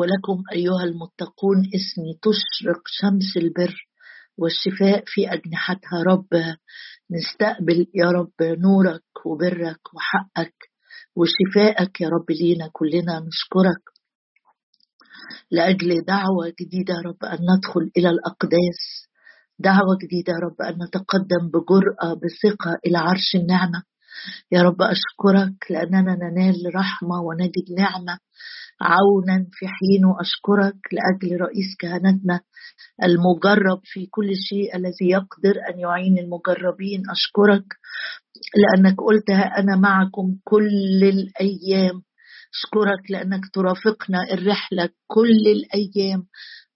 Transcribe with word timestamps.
ولكم 0.00 0.42
أيها 0.52 0.84
المتقون 0.84 1.58
اسمي 1.58 2.12
تشرق 2.22 2.82
شمس 2.86 3.36
البر 3.36 3.74
والشفاء 4.38 5.04
في 5.06 5.32
أجنحتها. 5.32 6.02
رب 6.06 6.28
نستقبل 7.10 7.86
يا 7.94 8.10
رب 8.10 8.38
نورك 8.40 9.26
وبرك 9.26 9.80
وحقك 9.94 10.54
وشفائك 11.16 12.00
يا 12.00 12.08
رب 12.08 12.30
لينا 12.30 12.70
كلنا. 12.72 13.14
نشكرك 13.28 13.84
لأجل 15.50 16.04
دعوة 16.04 16.52
جديدة 16.60 16.94
يا 16.94 17.00
رب 17.00 17.24
أن 17.24 17.38
ندخل 17.50 17.90
إلى 17.96 18.10
الأقداس. 18.10 18.80
دعوة 19.58 19.98
جديدة 20.02 20.32
يا 20.32 20.38
رب 20.38 20.60
أن 20.62 20.74
نتقدم 20.84 21.42
بجرأة 21.54 22.14
بثقة 22.14 22.78
إلى 22.86 22.98
عرش 22.98 23.34
النعمة. 23.34 23.82
يا 24.52 24.62
رب 24.62 24.82
أشكرك 24.82 25.70
لأننا 25.70 26.14
ننال 26.22 26.74
رحمة 26.74 27.16
ونجد 27.26 27.66
نعمة. 27.78 28.18
عونا 28.82 29.46
في 29.52 29.66
حين 29.68 30.04
أشكرك 30.20 30.76
لأجل 30.92 31.40
رئيس 31.40 31.76
كهنتنا 31.78 32.40
المجرب 33.04 33.80
في 33.84 34.06
كل 34.06 34.30
شيء 34.48 34.76
الذي 34.76 35.10
يقدر 35.10 35.54
أن 35.70 35.78
يعين 35.80 36.18
المجربين. 36.18 37.02
أشكرك 37.10 37.64
لأنك 38.56 38.96
قلت 39.00 39.30
أنا 39.30 39.76
معكم 39.76 40.36
كل 40.44 41.00
الأيام. 41.02 42.02
أشكرك 42.54 43.10
لأنك 43.10 43.40
ترافقنا 43.54 44.18
الرحلة 44.32 44.88
كل 45.06 45.42
الأيام 45.56 46.26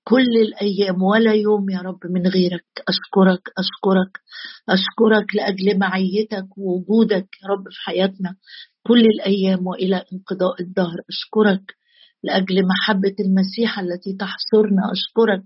كل 0.07 0.33
الأيام 0.47 1.03
ولا 1.03 1.33
يوم 1.35 1.71
يا 1.71 1.79
رب 1.81 2.01
من 2.11 2.27
غيرك. 2.27 2.65
أشكرك 2.89 3.43
أشكرك 3.59 4.13
أشكرك 4.69 5.35
لأجل 5.35 5.79
معيتك 5.79 6.59
ووجودك 6.59 7.29
يا 7.43 7.49
رب 7.49 7.65
في 7.71 7.81
حياتنا 7.87 8.37
كل 8.87 9.01
الأيام 9.01 9.67
وإلى 9.67 10.05
انقضاء 10.13 10.63
الدهر. 10.63 10.97
أشكرك 11.11 11.75
لأجل 12.25 12.67
محبة 12.67 13.15
المسيح 13.21 13.79
التي 13.79 14.13
تحصرنا. 14.13 14.93
أشكرك 14.93 15.45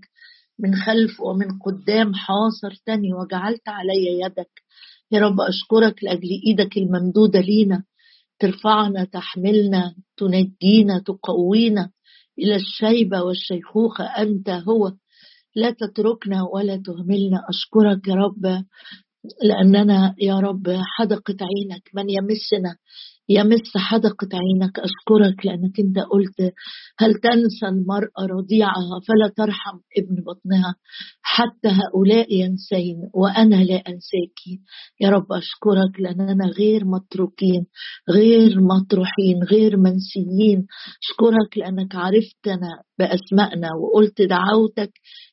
من 0.59 0.75
خلف 0.75 1.21
ومن 1.21 1.59
قدام 1.59 2.13
حاصرتني 2.13 3.13
وجعلت 3.13 3.69
علي 3.69 4.19
يدك. 4.25 4.51
يا 5.11 5.19
رب 5.19 5.41
أشكرك 5.41 6.03
لأجل 6.03 6.29
إيدك 6.47 6.77
الممدودة 6.77 7.39
لينا. 7.39 7.83
ترفعنا 8.39 9.03
تحملنا 9.03 9.95
تنجينا 10.17 10.99
تقوينا 11.05 11.91
إلى 12.39 12.55
الشيبة 12.55 13.21
والشيخوخة. 13.21 14.03
أنت 14.03 14.49
هو. 14.49 14.91
لا 15.55 15.71
تتركنا 15.71 16.43
ولا 16.53 16.75
تهملنا. 16.85 17.41
أشكرك 17.49 18.07
يا 18.07 18.15
رب 18.15 18.63
لأننا 19.43 20.15
يا 20.21 20.39
رب 20.39 20.63
حدقة 20.97 21.37
عينك. 21.41 21.89
من 21.93 22.09
يمسنا 22.09 22.75
يمس 23.29 23.77
حدقة 23.77 24.27
عينك 24.33 24.79
أشكرك 24.79 25.45
لأنك 25.45 25.79
أنت 25.79 25.99
قلت 25.99 26.53
هل 26.99 27.13
تنسى 27.13 27.65
المرأة 27.65 28.25
رضيعها 28.39 28.99
فلا 29.07 29.33
ترحم 29.37 29.77
ابن 29.97 30.15
بطنها 30.23 30.75
حتى 31.21 31.67
هؤلاء 31.67 32.33
ينسين 32.33 32.97
وأنا 33.13 33.55
لا 33.55 33.75
أنساك. 33.75 34.39
يا 35.01 35.09
رب 35.09 35.25
أشكرك 35.31 35.99
لأننا 35.99 36.45
غير 36.45 36.85
متروكين 36.85 37.65
غير 38.09 38.61
مطروحين 38.61 39.43
غير 39.51 39.77
منسيين. 39.77 40.65
أشكرك 41.03 41.57
لأنك 41.57 41.95
عرفتنا 41.95 42.69
بأسمائنا 42.99 43.67
وقلت 43.81 44.21
دعوتك 44.21 44.91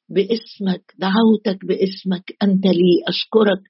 باسمك 0.08 0.82
دعوتك 0.98 1.64
باسمك 1.64 2.24
أنت 2.42 2.66
لي. 2.66 3.02
أشكرك 3.08 3.62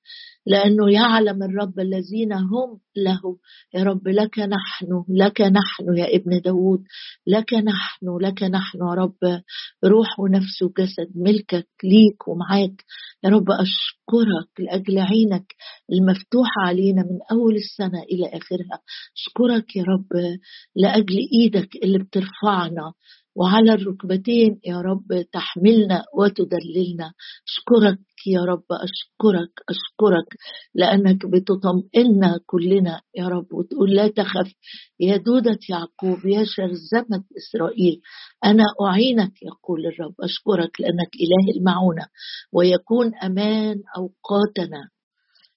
لأنه 0.46 0.92
يعلم 0.92 1.42
الرب 1.42 1.80
الذين 1.80 2.32
هم 2.32 2.78
له. 2.96 3.38
يا 3.74 3.82
رب 3.82 4.08
لك 4.08 4.38
نحن 4.38 5.04
لك 5.08 5.40
نحن 5.40 5.96
يا 5.96 6.16
ابن 6.16 6.40
داود 6.40 6.84
لك 7.26 7.54
نحن 7.54 8.18
لك 8.20 8.42
نحن 8.42 8.78
يا 8.78 8.94
رب. 8.94 9.42
روح 9.84 10.20
ونفس 10.20 10.62
وجسد 10.62 11.08
ملكك 11.14 11.68
ليك 11.84 12.28
ومعاك. 12.28 12.84
يا 13.24 13.30
رب 13.30 13.50
أشكرك 13.50 14.50
لأجل 14.58 14.98
عينك 14.98 15.54
المفتوحة 15.92 16.60
علينا 16.66 17.02
من 17.02 17.18
أول 17.30 17.56
السنة 17.56 18.02
إلى 18.02 18.26
آخرها. 18.26 18.80
أشكرك 19.16 19.76
يا 19.76 19.82
رب 19.82 20.38
لأجل 20.76 21.16
إيدك 21.32 21.76
اللي 21.82 21.98
بترفعنا. 21.98 22.92
وعلى 23.36 23.74
الركبتين 23.74 24.60
يا 24.66 24.80
رب 24.80 25.24
تحملنا 25.32 26.04
وتدللنا. 26.18 27.12
أشكرك 27.48 27.98
يا 28.26 28.40
رب 28.40 28.64
أشكرك 28.70 29.52
أشكرك 29.68 30.28
لأنك 30.74 31.26
بتطمئننا 31.26 32.40
كلنا 32.46 33.00
يا 33.16 33.28
رب. 33.28 33.46
وتقول 33.52 33.90
لا 33.94 34.08
تخف 34.08 34.52
يا 35.00 35.16
دودة 35.16 35.58
يعقوب 35.70 36.26
يا 36.26 36.44
شرذمة 36.44 37.24
إسرائيل 37.36 38.00
أنا 38.44 38.64
أعينك 38.88 39.32
يقول 39.42 39.86
الرب. 39.86 40.14
أشكرك 40.20 40.80
لأنك 40.80 41.10
إله 41.24 41.56
المعونة 41.56 42.06
ويكون 42.52 43.14
أمان 43.14 43.76
أوقاتنا 43.96 44.88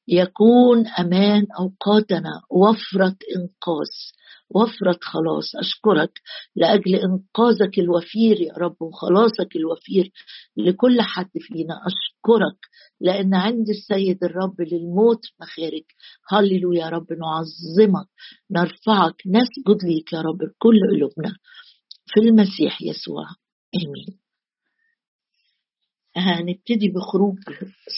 يكون 0.07 0.87
أمان 0.87 1.45
أوقاتنا. 1.59 2.31
وفرة 2.51 3.15
إنقاذ 3.35 3.93
وفرة 4.49 4.99
خلاص 5.01 5.55
أشكرك 5.55 6.21
لأجل 6.55 6.95
إنقاذك 6.95 7.79
الوفير 7.79 8.41
يا 8.41 8.53
رب 8.53 8.81
وخلاصك 8.81 9.55
الوفير 9.55 10.11
لكل 10.57 11.01
حد 11.01 11.29
فينا. 11.39 11.73
أشكرك 11.87 12.57
لأن 13.01 13.33
عند 13.33 13.69
السيد 13.69 14.23
الرب 14.23 14.61
للموت 14.61 15.21
مخارج 15.41 15.83
هللو 16.31 16.73
يا 16.73 16.89
رب 16.89 17.07
نعظمك 17.13 18.07
نرفعك 18.51 19.15
نسجد 19.27 19.83
ليك 19.83 20.13
يا 20.13 20.21
رب 20.21 20.37
بكل 20.37 20.79
قلوبنا. 20.91 21.35
في 22.05 22.19
المسيح 22.19 22.81
يسوع 22.81 23.25
آمين. 23.75 24.19
هنبتدي 26.15 26.89
بخروج 26.89 27.37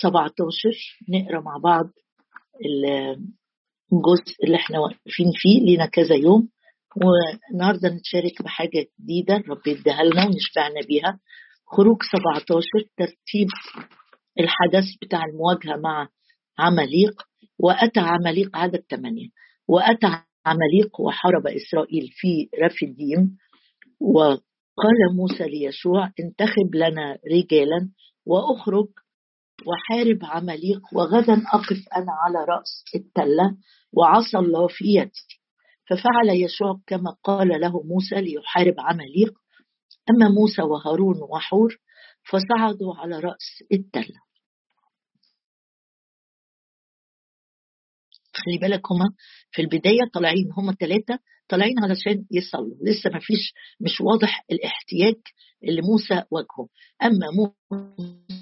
17 0.01 0.69
نقرأ 1.09 1.41
مع 1.41 1.57
بعض 1.57 1.89
الجزء 3.93 4.35
اللي 4.43 4.55
إحنا 4.55 4.79
واقفين 4.79 5.31
فيه 5.35 5.59
لينا 5.65 5.85
كذا 5.85 6.15
يوم. 6.15 6.49
والنهاردة 7.01 7.89
نتشارك 7.89 8.41
بحاجة 8.41 8.85
جديدة 9.01 9.35
رب 9.49 9.67
يديها 9.67 10.03
لنا 10.03 10.25
ونشبعنا 10.25 10.81
بيها. 10.87 11.19
خروج 11.65 11.97
17 12.03 12.69
ترتيب 12.97 13.47
الحدث 14.39 14.85
بتاع 15.01 15.25
المواجهة 15.25 15.81
مع 15.81 16.07
عماليق. 16.59 17.21
واتى 17.59 17.99
عماليق 17.99 18.57
عدد 18.57 18.83
ثمانيه 18.89 19.27
واتى 19.67 20.07
عماليق 20.45 21.01
وحارب 21.01 21.47
إسرائيل 21.47 22.09
في 22.11 22.49
رفديم 22.63 23.37
وقال 23.99 25.15
موسى 25.15 25.43
ليشوع 25.43 26.11
انتخب 26.19 26.75
لنا 26.75 27.17
رجالا 27.31 27.89
وأخرج 28.25 28.87
وحارب 29.67 30.19
عماليق 30.23 30.81
وغدا 30.93 31.33
أقف 31.33 31.87
أنا 31.97 32.11
على 32.11 32.45
رأس 32.49 32.83
التلة 32.95 33.57
وعصى 33.93 34.37
الله 34.37 34.67
في 34.67 34.85
يدي. 34.85 35.41
ففعل 35.89 36.29
يشوع 36.29 36.81
كما 36.87 37.17
قال 37.23 37.47
له 37.61 37.83
موسى 37.83 38.21
ليحارب 38.21 38.75
عماليق 38.79 39.33
أما 40.09 40.29
موسى 40.29 40.61
وهارون 40.61 41.17
وحور 41.29 41.77
فصعدوا 42.23 42.95
على 42.95 43.19
رأس 43.19 43.63
التلة. 43.71 44.21
خلي 48.33 48.57
بالك 48.57 48.91
هما 48.91 49.05
في 49.51 49.61
البداية 49.61 50.09
طالعين 50.13 50.51
هما 50.57 50.71
الثلاثة 50.71 51.19
طالعين 51.47 51.83
علشان 51.83 52.25
يصلوا. 52.31 52.75
لسه 52.81 53.09
ما 53.09 53.19
فيش 53.19 53.53
مش 53.79 54.01
واضح 54.01 54.45
الاحتياج 54.51 55.15
اللي 55.63 55.81
موسى 55.81 56.23
واجهه. 56.31 56.67
أما 57.03 57.27
موسى 57.37 58.40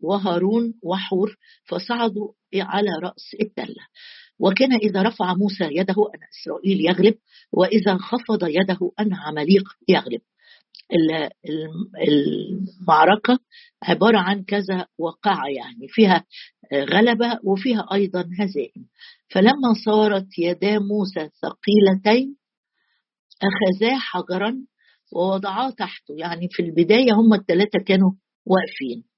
وهارون 0.00 0.74
وحور 0.82 1.36
فصعدوا 1.64 2.32
على 2.54 2.90
رأس 3.02 3.36
التلة 3.42 3.86
وكان 4.40 4.72
إذا 4.72 5.02
رفع 5.02 5.34
موسى 5.34 5.64
يده 5.64 5.94
أن 6.14 6.20
إسرائيل 6.40 6.80
يغلب 6.86 7.14
وإذا 7.52 7.96
خفض 7.96 8.44
يده 8.44 8.92
أن 9.00 9.14
عماليق 9.14 9.64
يغلب. 9.88 10.20
المعركة 12.08 13.38
عبارة 13.82 14.18
عن 14.18 14.44
كذا 14.44 14.86
وقعة 14.98 15.46
يعني 15.48 15.88
فيها 15.88 16.24
غلبة 16.74 17.38
وفيها 17.44 17.88
أيضا 17.92 18.20
هزائم. 18.20 18.86
فلما 19.28 19.74
صارت 19.84 20.26
يدا 20.38 20.78
موسى 20.78 21.28
ثقيلتين 21.42 22.36
أخذا 23.42 23.98
حجرا 23.98 24.56
ووضعاه 25.12 25.70
تحته. 25.70 26.14
يعني 26.18 26.48
في 26.50 26.62
البداية 26.62 27.12
هم 27.12 27.34
الثلاثة 27.34 27.78
كانوا 27.86 28.12
واقفين. 28.46 29.09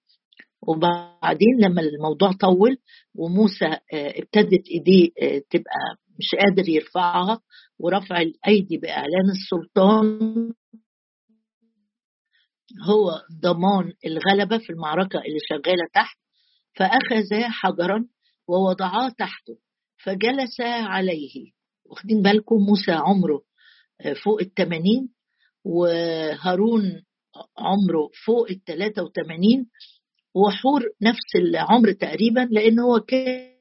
وبعدين 0.68 1.60
لما 1.60 1.82
الموضوع 1.82 2.32
طول 2.32 2.78
وموسى 3.14 3.64
آه، 3.66 3.78
ابتدت 3.92 4.68
إيديه 4.70 5.08
آه، 5.22 5.42
تبقى 5.50 5.96
مش 6.18 6.34
قادر 6.40 6.68
يرفعها 6.68 7.40
ورفع 7.78 8.20
الأيدي 8.20 8.76
بإعلان 8.78 9.30
السلطان 9.30 10.52
هو 12.88 13.10
ضمان 13.42 13.92
الغلبة 14.06 14.58
في 14.58 14.70
المعركة 14.70 15.18
اللي 15.18 15.38
شغالة 15.48 15.84
تحت 15.94 16.16
فأخذ 16.76 17.34
حجرا 17.50 18.06
ووضعاه 18.48 19.08
تحته 19.18 19.58
فجلس 20.04 20.60
عليه. 20.60 21.50
واخدين 21.84 22.22
بالكم 22.22 22.56
موسى 22.56 22.92
عمره 22.92 23.42
آه، 24.00 24.12
فوق 24.12 24.40
الثمانين 24.40 25.08
وهارون 25.64 26.82
عمره 27.58 28.10
فوق 28.26 28.50
ال 28.50 28.64
83 28.64 29.66
وحور 30.34 30.82
نفس 31.02 31.36
العمر 31.36 31.92
تقريبا 31.92 32.48
لأن 32.50 32.78
هو 32.78 33.00
كان 33.00 33.52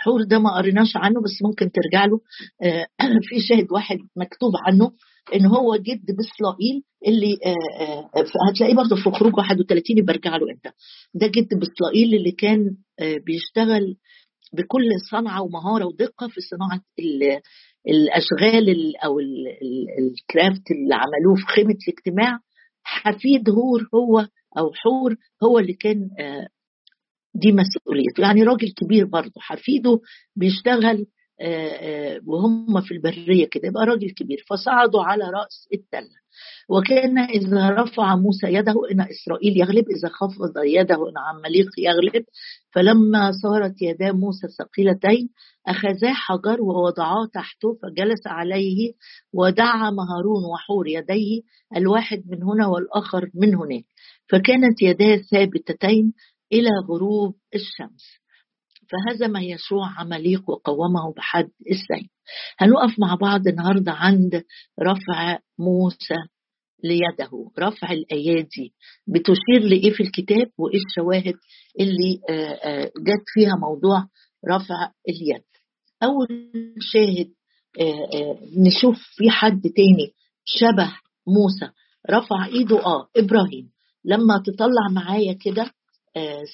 حور 0.00 0.22
ده 0.22 0.38
ما 0.38 0.56
قريناش 0.56 0.96
عنه 0.96 1.20
بس 1.20 1.42
ممكن 1.42 1.70
ترجع 1.72 2.04
له. 2.04 2.20
آه، 2.62 2.86
في 3.28 3.40
شاهد 3.40 3.72
واحد 3.72 3.98
مكتوب 4.16 4.52
عنه 4.66 4.92
إن 5.34 5.46
هو 5.46 5.76
جد 5.76 6.06
بسلائيل 6.18 6.82
اللي 7.06 7.38
آه، 7.46 8.18
آه، 8.18 8.24
هتلاقيه 8.50 8.74
برضه 8.74 8.96
في 8.96 9.10
خروج 9.10 9.38
31 9.38 10.04
برجع 10.04 10.36
له 10.36 10.50
أنت. 10.50 10.74
ده 11.14 11.26
جد 11.26 11.48
بسلائيل 11.58 12.14
اللي 12.14 12.32
كان 12.32 12.76
بيشتغل 13.26 13.96
بكل 14.52 14.88
صنعة 15.10 15.42
ومهارة 15.42 15.84
ودقة 15.84 16.28
في 16.28 16.40
صناعة 16.40 16.80
الأشغال 17.88 18.96
أو 19.04 19.20
الكرافت 19.20 20.70
اللي 20.70 20.94
عملوه 20.94 21.34
في 21.36 21.46
خيمة 21.46 21.76
الاجتماع. 21.88 22.38
حفيد 22.82 23.50
هور 23.50 23.88
هو 23.94 24.26
أو 24.58 24.72
حور 24.74 25.16
هو 25.42 25.58
اللي 25.58 25.72
كان 25.72 26.08
دي 27.34 27.52
مسؤوليته. 27.52 28.20
يعني 28.20 28.42
راجل 28.42 28.72
كبير 28.72 29.06
برضه 29.06 29.32
حفيده 29.40 30.00
بيشتغل 30.36 31.06
وهم 32.26 32.80
في 32.80 32.94
البرية 32.94 33.46
كده 33.50 33.68
يبقى 33.68 33.86
راجل 33.86 34.10
كبير. 34.10 34.44
فصعدوا 34.48 35.02
على 35.02 35.24
رأس 35.24 35.68
التلة. 35.74 36.20
وكان 36.68 37.18
إذا 37.18 37.70
رفع 37.70 38.16
موسى 38.16 38.46
يده 38.46 38.74
إن 38.92 39.00
إسرائيل 39.00 39.60
يغلب 39.60 39.84
إذا 39.90 40.08
خفض 40.08 40.52
يده 40.64 40.94
إن 41.08 41.18
عماليق 41.18 41.68
يغلب. 41.78 42.24
فلما 42.74 43.30
صارت 43.42 43.82
يدا 43.82 44.12
موسى 44.12 44.46
ثقيلتين 44.58 45.28
أخذا 45.66 46.12
حجر 46.12 46.62
ووضعاه 46.62 47.26
تحته 47.34 47.78
فجلس 47.82 48.26
عليه 48.26 48.92
ودعم 49.34 50.00
هارون 50.00 50.44
وحور 50.52 50.88
يديه 50.88 51.40
الواحد 51.76 52.22
من 52.28 52.42
هنا 52.42 52.66
والآخر 52.66 53.30
من 53.34 53.54
هناك. 53.54 53.84
فكانت 54.30 54.82
يداه 54.82 55.16
ثابتتين 55.16 56.12
إلى 56.52 56.70
غروب 56.88 57.34
الشمس 57.54 58.20
فهزم 58.90 59.36
يشوع 59.36 59.88
عمليق 59.98 60.50
وقومه 60.50 61.12
بحد 61.16 61.50
السيف. 61.70 62.10
هنقف 62.58 62.98
مع 62.98 63.14
بعض 63.14 63.48
النهاردة 63.48 63.92
عند 63.92 64.44
رفع 64.82 65.38
موسى 65.58 66.14
ليده. 66.84 67.30
رفع 67.58 67.92
الأيادي 67.92 68.72
بتشير 69.06 69.68
لإيه 69.70 69.92
في 69.92 70.02
الكتاب؟ 70.02 70.50
وإيه 70.58 70.78
الشواهد 70.88 71.34
اللي 71.80 72.20
آه، 72.30 72.32
آه، 72.34 72.84
جت 72.84 73.24
فيها 73.34 73.54
موضوع 73.56 74.06
رفع 74.50 74.90
اليد؟ 75.08 75.44
أول 76.02 76.52
شاهد 76.80 77.30
آه، 77.80 78.38
نشوف 78.56 78.96
في 79.16 79.30
حد 79.30 79.60
تاني 79.62 80.12
شبه 80.44 80.92
موسى 81.26 81.72
رفع 82.10 82.46
إيده 82.46 82.84
آه 82.86 83.08
إبراهيم. 83.16 83.70
لما 84.04 84.42
تطلع 84.46 84.88
معايا 84.92 85.32
كده 85.32 85.70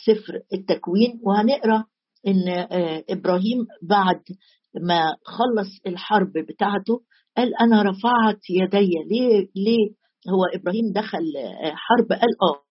سفر 0.06 0.40
التكوين 0.52 1.20
وهنقرأ 1.22 1.84
إن 2.26 2.66
إبراهيم 3.10 3.66
بعد 3.82 4.20
ما 4.82 5.00
خلص 5.24 5.68
الحرب 5.86 6.32
بتاعته 6.32 7.00
قال 7.36 7.54
أنا 7.60 7.82
رفعت 7.82 8.40
يدي 8.50 8.90
ليه 9.10 9.48
ليه 9.56 9.90
هو 10.30 10.44
إبراهيم 10.60 10.92
دخل 10.92 11.22
حرب؟ 11.62 12.08
قال 12.12 12.30
آه 12.42 12.62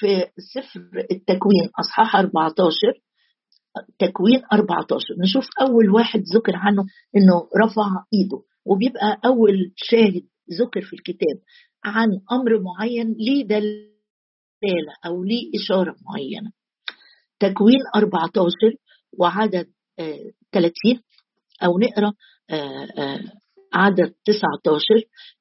في 0.00 0.24
سفر 0.54 0.80
التكوين 1.10 1.70
أصحاح 1.80 2.16
14 2.16 2.72
تكوين 3.98 4.42
14 4.52 5.04
نشوف 5.22 5.44
أول 5.60 5.90
واحد 5.90 6.22
ذكر 6.34 6.52
عنه 6.56 6.84
إنه 7.16 7.48
رفع 7.64 7.88
إيده 8.14 8.42
وبيبقى 8.66 9.20
أول 9.24 9.72
شاهد 9.76 10.22
ذكر 10.60 10.80
في 10.82 10.92
الكتاب. 10.92 11.36
عن 11.86 12.08
أمر 12.32 12.60
معين 12.60 13.12
ليه 13.18 13.44
دلالة 13.44 14.92
أو 15.06 15.24
ليه 15.24 15.50
إشارة 15.54 15.96
معينة. 16.10 16.52
تكوين 17.40 17.80
14 17.96 18.50
وعدد 19.18 19.66
30 20.52 20.72
أو 21.64 21.78
نقرأ 21.78 22.12
آه، 22.50 22.86
آه، 22.98 23.20
عدد 23.74 24.14
19 24.24 24.84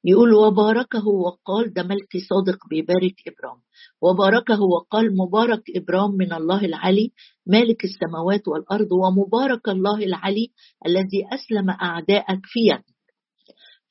يقول 0.03 0.33
وباركه 0.33 1.07
وقال 1.07 1.73
ده 1.73 1.83
ملكي 1.83 2.19
صادق 2.19 2.57
بيبارك 2.69 3.15
إبرام. 3.27 3.57
وباركه 4.01 4.59
وقال 4.61 5.17
مبارك 5.17 5.63
إبرام 5.75 6.11
من 6.11 6.33
الله 6.33 6.65
العلي 6.65 7.11
مالك 7.45 7.83
السماوات 7.83 8.47
والأرض 8.47 8.91
ومبارك 8.91 9.69
الله 9.69 9.97
العلي 10.03 10.51
الذي 10.85 11.27
أسلم 11.33 11.69
أعداءك 11.69 12.39
في 12.43 12.59
يدك 12.59 12.95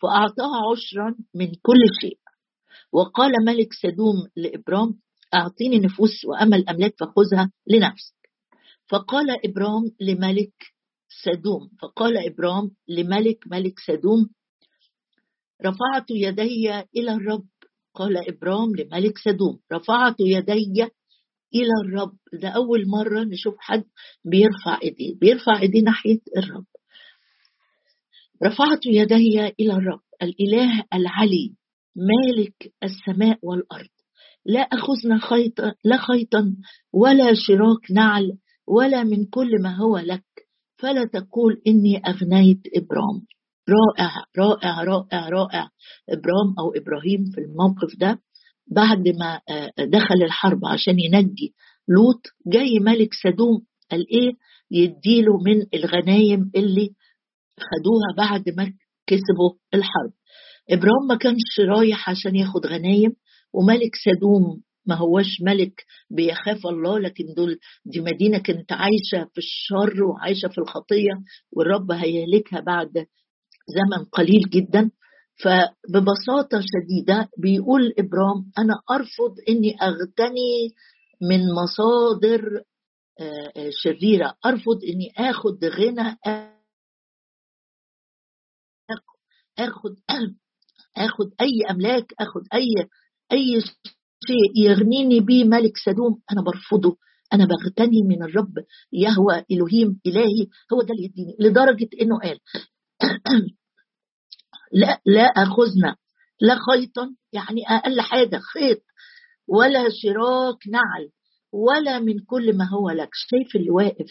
فأعطاه 0.02 0.52
عشرا 0.72 1.14
من 1.34 1.46
كل 1.46 1.80
شيء. 2.00 2.18
وقال 2.94 3.32
ملك 3.44 3.73
سدوم 3.73 4.17
لإبرام 4.37 4.94
أعطيني 5.35 5.79
نفوس 5.79 6.25
وأمل 6.25 6.69
أملاك 6.69 6.94
فخذها 7.00 7.50
لنفسك. 7.67 8.14
فقال 8.88 9.26
إبرام 9.46 9.82
لملك 10.00 10.55
سدوم 11.25 11.70
فقال 11.82 12.26
إبرام 12.26 12.70
لملك 12.88 13.38
ملك 13.46 13.79
سدوم 13.87 14.31
رفعت 15.67 16.11
يدي 16.11 16.70
إلى 16.96 17.12
الرب. 17.12 17.46
قال 17.94 18.29
إبرام 18.29 18.76
لملك 18.76 19.19
سدوم 19.19 19.58
رفعت 19.73 20.17
يدي 20.20 20.82
إلى 21.55 21.73
الرب. 21.85 22.17
ده 22.32 22.49
أول 22.49 22.88
مرة 22.88 23.25
نشوف 23.25 23.55
حد 23.58 23.85
بيرفع 24.25 24.79
إيديه 24.82 25.14
بيرفع 25.14 25.61
إيديه 25.62 25.82
ناحية 25.82 26.20
الرب. 26.37 26.64
رفعت 28.44 28.87
يدي 28.87 29.40
إلى 29.61 29.73
الرب 29.73 30.00
الإله 30.23 30.85
العلي. 30.94 31.55
مالك 31.96 32.73
السماء 32.82 33.38
والأرض. 33.43 33.88
لا 34.46 34.61
أخذنا 34.61 35.19
خيطا 35.19 35.75
لا 35.85 35.96
خيطا 35.96 36.56
ولا 36.93 37.35
شراك 37.35 37.91
نعل 37.91 38.32
ولا 38.69 39.05
من 39.05 39.26
كل 39.26 39.62
ما 39.62 39.76
هو 39.76 39.99
لك. 39.99 40.25
فلا 40.76 41.05
تقول 41.05 41.62
إني 41.67 42.02
أغنيت 42.06 42.61
إبرام. 42.76 43.26
رائع 43.69 44.25
رائع 44.38 44.82
رائع 44.82 45.29
رائع. 45.29 45.69
إبرام 46.11 46.55
أو 46.58 46.73
إبراهيم 46.76 47.25
في 47.35 47.41
الموقف 47.41 47.99
ده 47.99 48.20
بعد 48.70 49.08
ما 49.08 49.40
آه، 49.50 49.73
دخل 49.85 50.23
الحرب 50.23 50.64
عشان 50.67 50.99
ينجي 50.99 51.55
لوط 51.88 52.23
جاي 52.47 52.79
ملك 52.79 53.08
سدوم 53.23 53.67
قال 53.90 54.06
إيه؟ 54.11 54.32
يديله 54.70 55.38
من 55.38 55.67
الغنايم 55.75 56.50
اللي 56.56 56.90
خدوها 57.61 58.14
بعد 58.17 58.49
ما 58.56 58.73
كسبوا 59.06 59.55
الحرب. 59.75 60.12
إبرام 60.70 61.06
ما 61.08 61.16
كانش 61.16 61.61
رايح 61.69 62.11
عشان 62.11 62.37
ياخد 62.37 62.66
غنايم 62.66 63.12
وملك 63.52 63.90
سدوم 64.04 64.62
ما 64.87 64.94
هوش 64.94 65.40
ملك 65.42 65.85
بيخاف 66.11 66.66
الله 66.66 66.99
لكن 66.99 67.25
دول 67.37 67.59
دي 67.87 68.00
مدينة 68.00 68.38
كانت 68.38 68.73
عايشة 68.73 69.30
في 69.33 69.38
الشر 69.38 70.04
وعايشة 70.04 70.49
في 70.49 70.59
الخطية 70.59 71.12
والرب 71.52 71.92
هيهلكها 71.92 72.61
بعد 72.61 72.92
زمن 73.68 74.04
قليل 74.12 74.40
جدا. 74.50 74.90
فببساطة 75.44 76.61
شديدة 76.61 77.28
بيقول 77.38 77.94
ابرام 77.99 78.50
أنا 78.59 78.75
أرفض 78.90 79.35
إني 79.49 79.76
أغتني 79.83 80.75
من 81.30 81.40
مصادر 81.62 82.62
آه، 83.21 83.52
آه، 83.56 83.71
شريرة 83.73 84.35
أرفض 84.47 84.78
إني 84.85 85.28
آخد 85.30 85.64
غنى 85.64 86.16
اخد 90.96 91.30
أي 91.40 91.70
أملاك 91.70 92.14
اخد 92.20 92.42
أي 92.54 92.88
أي 93.32 93.60
شيء 94.26 94.64
يغنيني 94.64 95.20
به 95.20 95.44
ملك 95.44 95.76
سدوم 95.84 96.22
أنا 96.32 96.42
برفضه. 96.42 96.96
أنا 97.32 97.44
بغتني 97.44 98.02
من 98.02 98.22
الرب 98.22 98.54
يهوى 98.92 99.44
إلهيم 99.50 100.00
إلهي 100.06 100.46
هو 100.72 100.82
ده 100.82 100.94
اللي 100.94 101.04
يديني 101.04 101.36
لدرجة 101.40 101.88
إنه 102.02 102.18
قال 102.18 102.38
لا 104.72 105.00
لا 105.06 105.22
أخذنا 105.22 105.96
لا 106.40 106.58
خيطا 106.70 107.14
يعني 107.32 107.62
أقل 107.68 108.00
حاجة 108.00 108.38
خيط 108.38 108.82
ولا 109.48 109.88
شراك 110.02 110.68
نعل 110.68 111.10
ولا 111.52 111.98
من 111.98 112.18
كل 112.18 112.56
ما 112.56 112.68
هو 112.68 112.90
لك. 112.90 113.08
شايف 113.12 113.56
اللي 113.56 113.70
واقف 113.70 114.10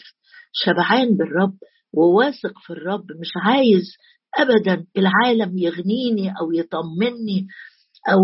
شبعان 0.52 1.16
بالرب 1.16 1.58
وواثق 1.92 2.58
في 2.66 2.70
الرب 2.72 3.06
مش 3.20 3.30
عايز 3.36 3.96
ابدا 4.38 4.86
العالم 4.96 5.58
يغنيني 5.58 6.30
أو 6.40 6.52
يطمني 6.52 7.46
أو 8.12 8.20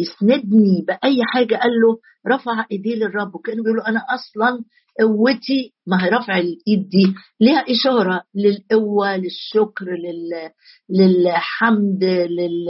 يسندني 0.00 0.84
بأي 0.88 1.18
حاجة. 1.24 1.56
قال 1.56 1.70
له 1.70 1.98
رفع 2.34 2.64
إيديه 2.72 2.94
للرب. 2.94 3.34
وكأنه 3.34 3.62
بيقول 3.62 3.80
أنا 3.80 4.00
أصلا 4.14 4.64
قوتي 5.00 5.72
ما 5.86 6.04
هي 6.04 6.08
رفع 6.08 6.38
الإيد 6.38 6.88
دي 6.88 7.14
ليها 7.40 7.64
إشارة 7.70 8.22
للقوة 8.34 9.16
للشكر 9.16 9.84
لل... 9.86 10.50
للحمد 10.90 12.04
لل... 12.04 12.66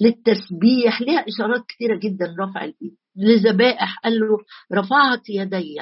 للتسبيح. 0.00 1.00
ليها 1.02 1.24
إشارات 1.28 1.62
كثيره 1.68 1.98
جدا 1.98 2.34
رفع 2.40 2.64
الإيد. 2.64 2.96
لذبائح. 3.16 3.98
قال 4.04 4.12
له 4.20 4.26
رفعت 4.74 5.28
يدي. 5.28 5.80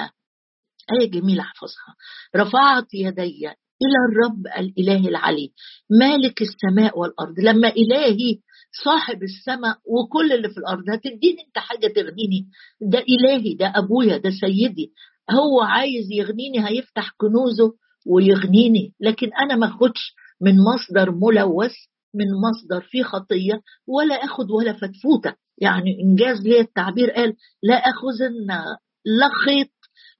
آية 1.01 1.11
جميلة 1.11 1.41
احفظها 1.43 1.95
رفعت 2.35 2.93
يدي. 2.93 3.49
إلى 3.81 3.97
الرب 4.11 4.47
الإله 4.59 5.07
العلي 5.09 5.51
مالك 5.89 6.41
السماء 6.41 6.99
والأرض. 6.99 7.39
لما 7.39 7.67
إلهي 7.69 8.37
صاحب 8.83 9.23
السماء 9.23 9.77
وكل 9.85 10.31
اللي 10.33 10.49
في 10.49 10.57
الأرض 10.57 10.83
هتديني 10.89 11.41
أنت 11.47 11.57
حاجة 11.57 11.87
تغنيني؟ 11.95 12.47
ده 12.81 12.99
إلهي 12.99 13.53
ده 13.53 13.73
أبويا 13.75 14.17
ده 14.17 14.29
سيدي. 14.29 14.91
هو 15.31 15.61
عايز 15.61 16.11
يغنيني 16.11 16.67
هيفتح 16.67 17.11
كنوزه 17.17 17.73
ويغنيني. 18.07 18.93
لكن 18.99 19.29
أنا 19.33 19.55
ما 19.55 19.67
أخدش 19.67 20.13
من 20.41 20.55
مصدر 20.73 21.11
ملوث 21.11 21.75
من 22.15 22.25
مصدر 22.49 22.81
فيه 22.81 23.03
خطية 23.03 23.61
ولا 23.87 24.15
أخد 24.15 24.51
ولا 24.51 24.73
فتفوتة. 24.73 25.35
يعني 25.61 25.97
إنجاز 26.03 26.37
لي 26.41 26.59
التعبير 26.59 27.11
قال 27.11 27.33
لا 27.63 27.75
أخذن 27.75 28.47
لا 29.05 29.29
خيط 29.45 29.69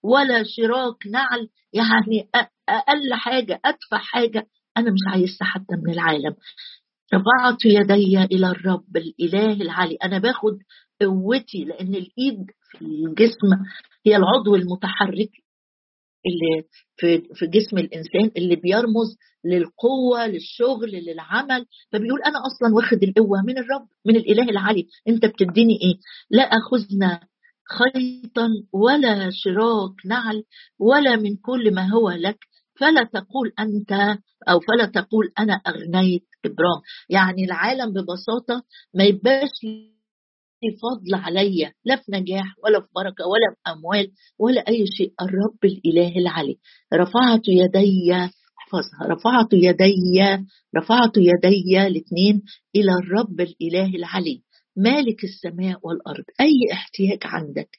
ولا 0.03 0.43
شراك 0.43 1.07
نعل. 1.07 1.49
يعني 1.73 2.29
أقل 2.69 3.13
حاجة 3.13 3.59
أدفع 3.65 3.97
حاجة. 3.97 4.47
أنا 4.77 4.91
مش 4.91 4.99
عايزها 5.13 5.43
حتى 5.47 5.75
من 5.85 5.93
العالم. 5.93 6.35
رفعت 7.13 7.65
يدي 7.65 8.23
إلى 8.23 8.47
الرب 8.51 8.97
الإله 8.97 9.53
العلي 9.53 9.95
أنا 9.95 10.17
باخد 10.17 10.57
قوتي 11.01 11.63
لأن 11.63 11.95
الإيد 11.95 12.45
في 12.71 12.81
الجسم 12.81 13.47
هي 14.05 14.15
العضو 14.15 14.55
المتحرك 14.55 15.29
اللي 16.25 16.63
في 16.97 17.21
في 17.33 17.47
جسم 17.47 17.77
الإنسان 17.77 18.31
اللي 18.37 18.55
بيرمز 18.55 19.17
للقوة 19.45 20.27
للشغل 20.27 20.89
للعمل. 20.91 21.65
فبيقول 21.91 22.21
أنا 22.21 22.39
أصلا 22.47 22.75
واخد 22.75 23.03
القوة 23.03 23.41
من 23.45 23.57
الرب 23.57 23.87
من 24.05 24.15
الإله 24.15 24.49
العلي 24.49 24.87
أنت 25.07 25.25
بتديني 25.25 25.73
إيه؟ 25.73 25.95
لا 26.29 26.43
أخذنا 26.43 27.19
خيطا 27.71 28.47
ولا 28.73 29.29
شراك 29.31 30.05
نعل 30.05 30.43
ولا 30.79 31.15
من 31.15 31.35
كل 31.35 31.73
ما 31.75 31.89
هو 31.89 32.09
لك 32.09 32.37
فلا 32.79 33.03
تقول 33.03 33.51
أنت 33.59 34.17
أو 34.49 34.59
فلا 34.59 34.85
تقول 34.85 35.31
أنا 35.39 35.53
أغنيت 35.53 36.23
ابرام 36.45 36.81
يعني 37.09 37.43
العالم 37.43 37.93
ببساطة 37.93 38.63
ما 38.93 39.03
يبقاش 39.03 39.49
فضل 40.81 41.15
عليا 41.15 41.73
لا 41.85 41.95
في 41.95 42.11
نجاح 42.11 42.55
ولا 42.63 42.79
في 42.79 42.87
بركة 42.95 43.25
ولا 43.27 43.55
في 43.55 43.71
أموال 43.71 44.11
ولا 44.39 44.67
أي 44.67 44.85
شيء. 44.97 45.13
الرب 45.21 45.59
الإله 45.63 46.17
العلي 46.17 46.57
رفعت 46.93 47.47
يدي 47.47 48.13
احفظها 48.59 49.13
رفعت 49.13 49.53
يدي 49.53 49.95
رفعت 50.77 51.17
يدي 51.17 51.87
الاثنين 51.87 52.41
إلى 52.75 52.91
الرب 53.03 53.41
الإله 53.41 53.95
العلي. 53.95 54.43
مالك 54.83 55.23
السماء 55.23 55.79
والأرض. 55.83 56.23
أي 56.41 56.73
احتياج 56.73 57.19
عندك 57.23 57.69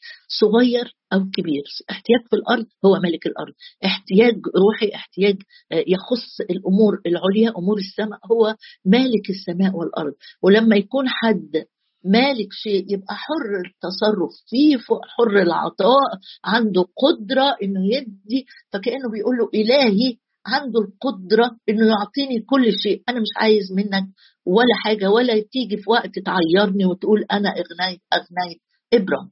صغير 0.41 0.97
أو 1.13 1.19
كبير 1.35 1.63
احتياج 1.91 2.21
في 2.31 2.37
الأرض 2.37 2.67
هو 2.85 3.01
ملك 3.01 3.27
الأرض. 3.27 3.53
احتياج 3.85 4.35
روحي 4.57 4.95
احتياج 4.95 5.37
آه، 5.73 5.85
يخص 5.87 6.41
الأمور 6.51 7.01
العليا 7.07 7.59
أمور 7.59 7.79
السماء 7.79 8.19
هو 8.33 8.57
مالك 8.85 9.31
السماء 9.31 9.77
والأرض. 9.77 10.15
ولما 10.43 10.77
يكون 10.77 11.09
حد 11.09 11.65
مالك 12.05 12.49
شيء 12.53 12.85
يبقى 12.93 13.15
حر 13.15 13.63
التصرف 13.67 14.31
فيه 14.49 14.77
حر 15.17 15.43
العطاء 15.43 16.11
عنده 16.45 16.85
قدرة 16.97 17.57
إنه 17.63 17.87
يدي 17.95 18.47
فكأنه 18.73 19.11
بيقول 19.11 19.37
له 19.37 19.51
إلهي 19.55 20.17
عنده 20.47 20.81
القدرة 20.81 21.57
إنه 21.69 21.87
يعطيني 21.87 22.41
كل 22.41 22.73
شيء. 22.83 23.03
أنا 23.09 23.21
مش 23.21 23.29
عايز 23.37 23.73
منك 23.73 24.05
ولا 24.47 24.75
حاجة 24.85 25.11
ولا 25.11 25.35
تيجي 25.53 25.77
في 25.77 25.91
وقت 25.91 26.11
تعيرني 26.19 26.85
وتقول 26.85 27.25
أنا 27.33 27.49
أغنيت 27.49 28.01
أغنيت. 28.15 28.61
ابرم 28.95 29.31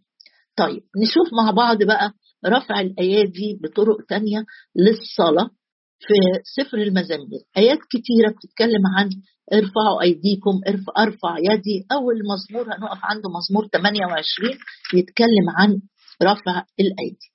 طيب 0.57 0.83
نشوف 1.03 1.33
مع 1.33 1.51
بعض 1.51 1.83
بقى 1.83 2.13
رفع 2.47 2.81
الآيات 2.81 3.29
دي 3.29 3.59
بطرق 3.63 3.97
تانية 4.09 4.45
للصلاة 4.77 5.51
في 6.01 6.15
سفر 6.57 6.79
المزامير. 6.79 7.41
آيات 7.57 7.79
كتيرة 7.91 8.31
بتتكلم 8.37 8.83
عن 8.99 9.09
ارفعوا 9.53 10.03
أيديكم 10.03 10.61
ارفع 10.69 10.93
أرفع 10.99 11.37
يدي. 11.39 11.87
أول 11.93 12.15
مزمور 12.33 12.67
هنقف 12.75 12.99
عنده 13.03 13.29
مزمور 13.39 13.67
28 13.73 14.51
يتكلم 14.95 15.47
عن 15.59 15.81
رفع 16.23 16.65
الأيدي. 16.81 17.29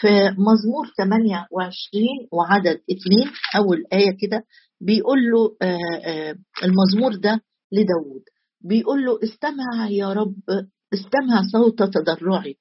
في 0.00 0.08
مزمور 0.38 0.86
28 0.98 2.06
وعدد 2.32 2.80
اثنين 2.90 3.30
أول 3.56 3.84
آية 3.92 4.16
كده 4.20 4.44
بيقول 4.80 5.18
له 5.30 5.56
آه، 5.62 5.78
آه، 6.04 6.36
المزمور 6.64 7.14
ده 7.14 7.40
لداود 7.72 8.22
بيقول 8.64 9.04
له 9.04 9.18
استمع 9.24 9.88
يا 9.90 10.12
رب 10.12 10.36
استمع 10.94 11.42
صوت 11.52 11.82
تضرعي. 11.82 12.56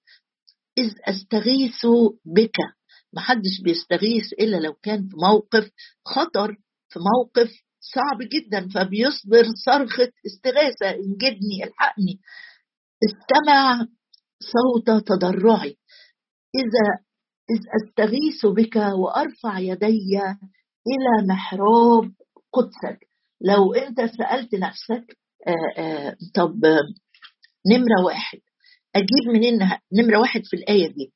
إذ 0.78 0.92
أستغيث 1.04 1.86
بك. 2.26 2.58
محدش 3.14 3.62
بيستغيث 3.64 4.34
إلا 4.34 4.58
لو 4.58 4.74
كان 4.74 5.08
في 5.08 5.16
موقف 5.22 5.72
خطر 6.06 6.58
في 6.90 7.00
موقف 7.00 7.52
صعب 7.80 8.18
جدا 8.22 8.70
فبيصبر 8.70 9.44
صرخة 9.66 10.12
استغاثة 10.26 10.90
انجدني 10.90 11.64
الحقني. 11.64 12.20
استمع 13.06 13.88
صوت 14.40 15.08
تضرعي. 15.08 15.78
إذا 16.56 17.06
إذ 17.52 17.60
أستغيث 17.82 18.46
بك 18.46 18.76
وأرفع 18.76 19.60
يدي 19.60 20.18
إلى 20.88 21.28
محراب 21.30 22.12
قدسك. 22.54 23.00
لو 23.42 23.74
أنت 23.74 23.98
سألت 24.02 24.56
نفسك 24.56 25.18
آآ 25.48 25.82
آآ 25.82 26.16
طب 26.36 26.56
نمرة 27.68 28.06
واحد. 28.06 28.40
أجيب 28.96 29.34
منين 29.34 29.60
نمرة 29.94 30.20
واحد 30.20 30.42
في 30.46 30.56
الآية 30.56 30.88
دي. 30.88 31.14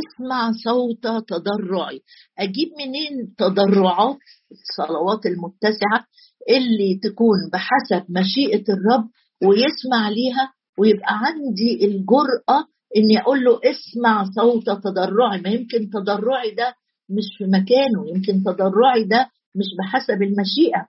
اسمع 0.00 0.52
صوت 0.64 1.02
تضرعي. 1.28 2.00
أجيب 2.38 2.68
منين 2.78 3.34
تضرعات 3.38 4.18
الصلوات 4.52 5.26
المتسعة 5.26 6.06
اللي 6.50 7.00
تكون 7.02 7.38
بحسب 7.52 8.06
مشيئة 8.10 8.64
الرب 8.72 9.08
ويسمع 9.42 10.08
ليها 10.08 10.52
ويبقى 10.78 11.18
عندي 11.26 11.84
الجرأة 11.84 12.64
إني 12.96 13.20
أقول 13.20 13.44
له 13.44 13.60
اسمع 13.64 14.24
صوت 14.36 14.64
تضرعي 14.66 15.40
ما 15.40 15.48
يمكن 15.50 15.90
تضرعي 15.90 16.50
ده 16.50 16.74
مش 17.10 17.24
في 17.38 17.44
مكانه 17.44 18.08
يمكن 18.14 18.42
تضرعي 18.44 19.04
ده 19.04 19.30
مش 19.56 19.66
بحسب 19.78 20.22
المشيئة. 20.22 20.86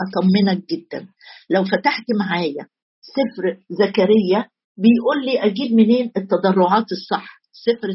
أطمنك 0.00 0.64
جدا. 0.70 1.08
لو 1.50 1.64
فتحت 1.64 2.04
معايا 2.18 2.66
سفر 3.00 3.58
زكريا 3.70 4.44
بيقول 4.76 5.24
لي 5.26 5.38
أجيب 5.44 5.72
منين 5.72 6.10
التضرعات 6.16 6.86
الصح؟ 6.92 7.38
سفر 7.52 7.88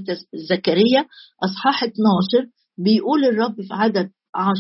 زكريا 0.50 1.06
أصحاح 1.44 1.84
12 1.84 2.50
بيقول 2.78 3.26
الرب 3.26 3.56
في 3.62 3.68
عدد 3.74 4.10
10 4.36 4.54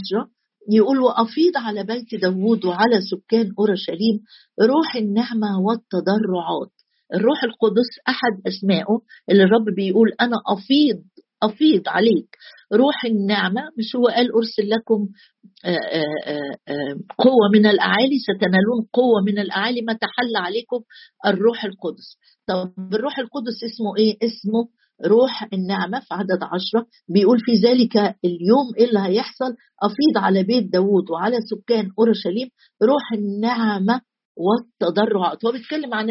يقول 0.71 0.99
وأفيض 0.99 1.57
على 1.57 1.83
بيت 1.83 2.15
داوود 2.21 2.65
وعلى 2.65 3.01
سكان 3.01 3.51
أورشليم 3.59 4.19
روح 4.61 4.95
النعمة 4.95 5.59
والتضرعات. 5.65 6.71
الروح 7.13 7.43
القدس 7.43 7.89
أحد 8.09 8.41
أسمائه 8.47 8.99
اللي 9.29 9.43
الرب 9.43 9.65
بيقول 9.75 10.11
أنا 10.21 10.35
أفيض 10.47 11.03
أفيض 11.43 11.81
عليك. 11.87 12.37
روح 12.73 13.05
النعمة 13.05 13.61
مش 13.77 13.95
هو 13.95 14.07
قال 14.07 14.31
أرسل 14.35 14.69
لكم 14.69 15.07
آه، 15.65 15.69
آه، 15.69 16.57
آه، 16.67 16.93
قوة 17.17 17.49
من 17.53 17.65
الأعالي؟ 17.65 18.17
ستنالون 18.19 18.87
قوة 18.93 19.21
من 19.25 19.39
الأعالي. 19.39 19.81
ما 19.81 19.93
تحل 19.93 20.35
عليكم 20.35 20.79
الروح 21.25 21.65
القدس. 21.65 22.17
طب 22.47 22.73
الروح 22.93 23.19
القدس 23.19 23.57
اسمه 23.63 23.97
إيه؟ 23.97 24.17
اسمه 24.17 24.67
روح 25.05 25.47
النعمة 25.53 25.99
في 25.99 26.07
عدد 26.11 26.39
عشرة. 26.43 26.87
بيقول 27.09 27.39
في 27.39 27.51
ذلك 27.53 27.97
اليوم 28.25 28.67
إيه 28.79 28.85
اللي 28.85 28.99
هيحصل؟ 28.99 29.55
أفيض 29.83 30.17
على 30.17 30.43
بيت 30.43 30.71
داود 30.73 31.09
وعلى 31.11 31.37
سكان 31.51 31.89
أورشليم. 31.99 32.49
روح 32.83 33.13
النعمة 33.13 34.01
والتضرعات 34.37 35.45
هو 35.45 35.51
بيتكلم 35.51 35.93
عن 35.93 36.09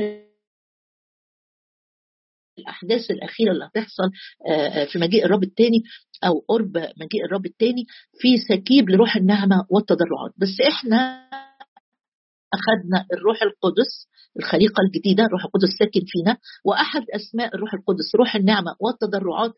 الأحداث 2.59 3.11
الأخيرة 3.11 3.53
اللي 3.53 3.65
هتحصل 3.65 4.11
آه، 4.49 4.85
في 4.85 4.99
مجيء 4.99 5.25
الرب 5.25 5.43
الثاني 5.43 5.83
أو 6.25 6.45
قرب 6.49 6.77
مجيء 6.77 7.25
الرب 7.27 7.47
الثاني 7.47 7.85
في 8.21 8.37
سكيب 8.49 8.91
لروح 8.91 9.17
النعمه 9.17 9.67
والتضرعات. 9.71 10.33
بس 10.39 10.61
إحنا 10.69 11.23
أخذنا 12.57 13.07
الروح 13.13 13.43
القدس 13.43 13.93
الخليقة 14.39 14.81
الجديدة 14.87 15.25
الروح 15.25 15.45
القدس 15.45 15.69
ساكن 15.79 16.01
فينا 16.07 16.37
وأحد 16.65 17.03
أسماء 17.19 17.55
الروح 17.55 17.75
القدس 17.75 18.15
روح 18.17 18.37
النعمة 18.37 18.73
والتضرعات 18.81 19.53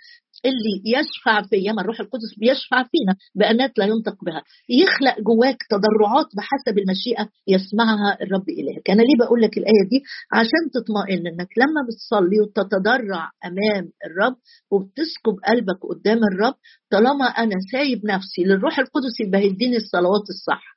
اللي 0.45 0.75
يشفع 0.97 1.43
فيا 1.43 1.73
ما 1.73 1.81
الروح 1.83 2.01
القدس 2.01 2.31
بيشفع 2.41 2.83
فينا 2.83 3.13
بأنات 3.35 3.73
لا 3.79 3.85
ينطق 3.85 4.25
بها. 4.25 4.43
يخلق 4.69 5.21
جواك 5.21 5.57
تضرعات 5.71 6.27
بحسب 6.37 6.79
المشيئة 6.79 7.29
يسمعها 7.49 8.19
الرب 8.23 8.49
إلهك. 8.49 8.91
أنا 8.91 9.03
ليه 9.03 9.17
بقول 9.27 9.43
لك 9.43 9.59
الآية 9.59 9.85
دي؟ 9.91 10.03
عشان 10.33 10.63
تطمئن 10.75 11.27
أنك 11.27 11.49
لما 11.59 11.81
بتصلي 11.89 12.41
وتتضرع 12.41 13.31
أمام 13.45 13.85
الرب 14.07 14.37
وبتسكب 14.73 15.35
قلبك 15.49 15.81
قدام 15.91 16.19
الرب 16.33 16.55
طالما 16.91 17.25
أنا 17.27 17.55
سايب 17.73 18.07
نفسي 18.07 18.43
للروح 18.45 18.79
القدس 18.79 19.15
يبقى 19.27 19.41
هيديني 19.41 19.77
الصلوات 19.77 20.27
الصح. 20.35 20.74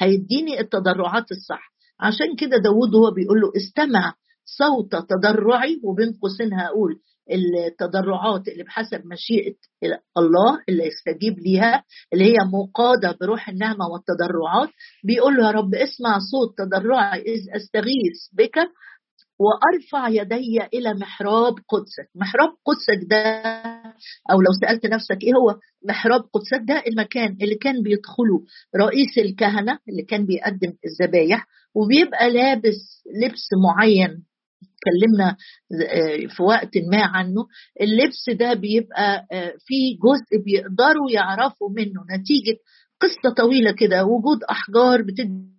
هيديني 0.00 0.60
التضرعات 0.60 1.30
الصح. 1.32 1.72
عشان 2.00 2.36
كده 2.38 2.56
داود 2.58 2.94
هو 2.94 3.10
بيقول 3.10 3.40
له 3.40 3.52
استمع 3.56 4.14
صوت 4.44 4.92
تضرعي 5.10 5.80
وبين 5.84 6.18
قوسين 6.22 6.54
هقول 6.54 7.00
التضرعات 7.30 8.48
اللي 8.48 8.64
بحسب 8.64 9.02
مشيئة 9.06 9.54
الله 10.18 10.62
اللي 10.68 10.84
يستجيب 10.86 11.38
ليها 11.38 11.84
اللي 12.12 12.24
هي 12.24 12.36
مقادة 12.52 13.16
بروح 13.20 13.48
النعمة 13.48 13.86
والتضرعات. 13.92 14.68
بيقول 15.04 15.36
له 15.36 15.46
يا 15.46 15.50
رب 15.50 15.74
اسمع 15.74 16.18
صوت 16.18 16.58
تضرعي 16.58 17.20
إذ 17.22 17.40
أستغيث 17.56 18.18
بك 18.32 18.56
وأرفع 19.40 20.08
يدي 20.08 20.60
إلى 20.74 20.94
محراب 20.94 21.54
قدسك. 21.68 22.08
محراب 22.14 22.48
قدسك 22.66 23.00
ده 23.10 23.42
أو 24.32 24.40
لو 24.40 24.52
سألت 24.60 24.86
نفسك 24.86 25.22
إيه 25.22 25.32
هو 25.34 25.58
محراب 25.88 26.20
قدسك 26.20 26.60
ده 26.68 26.82
المكان 26.86 27.36
اللي 27.42 27.54
كان 27.54 27.82
بيدخله 27.82 28.44
رئيس 28.76 29.18
الكهنة 29.18 29.78
اللي 29.88 30.02
كان 30.02 30.26
بيقدم 30.26 30.72
الذبايح 30.86 31.46
وبيبقى 31.74 32.30
لابس 32.30 33.02
لبس 33.22 33.48
معين. 33.64 34.24
اتكلمنا 34.62 35.36
آه، 35.92 36.26
في 36.36 36.42
وقت 36.42 36.70
ما 36.92 37.02
عنه. 37.04 37.46
اللبس 37.80 38.30
ده 38.38 38.54
بيبقى 38.54 39.26
آه، 39.32 39.54
فيه 39.66 39.96
جزء 39.98 40.44
بيقدروا 40.44 41.10
يعرفوا 41.10 41.70
منه 41.70 42.00
نتيجة 42.18 42.56
قصة 43.00 43.34
طويلة 43.36 43.72
كده 43.72 44.04
وجود 44.04 44.42
أحجار 44.50 45.02
بتدي 45.02 45.50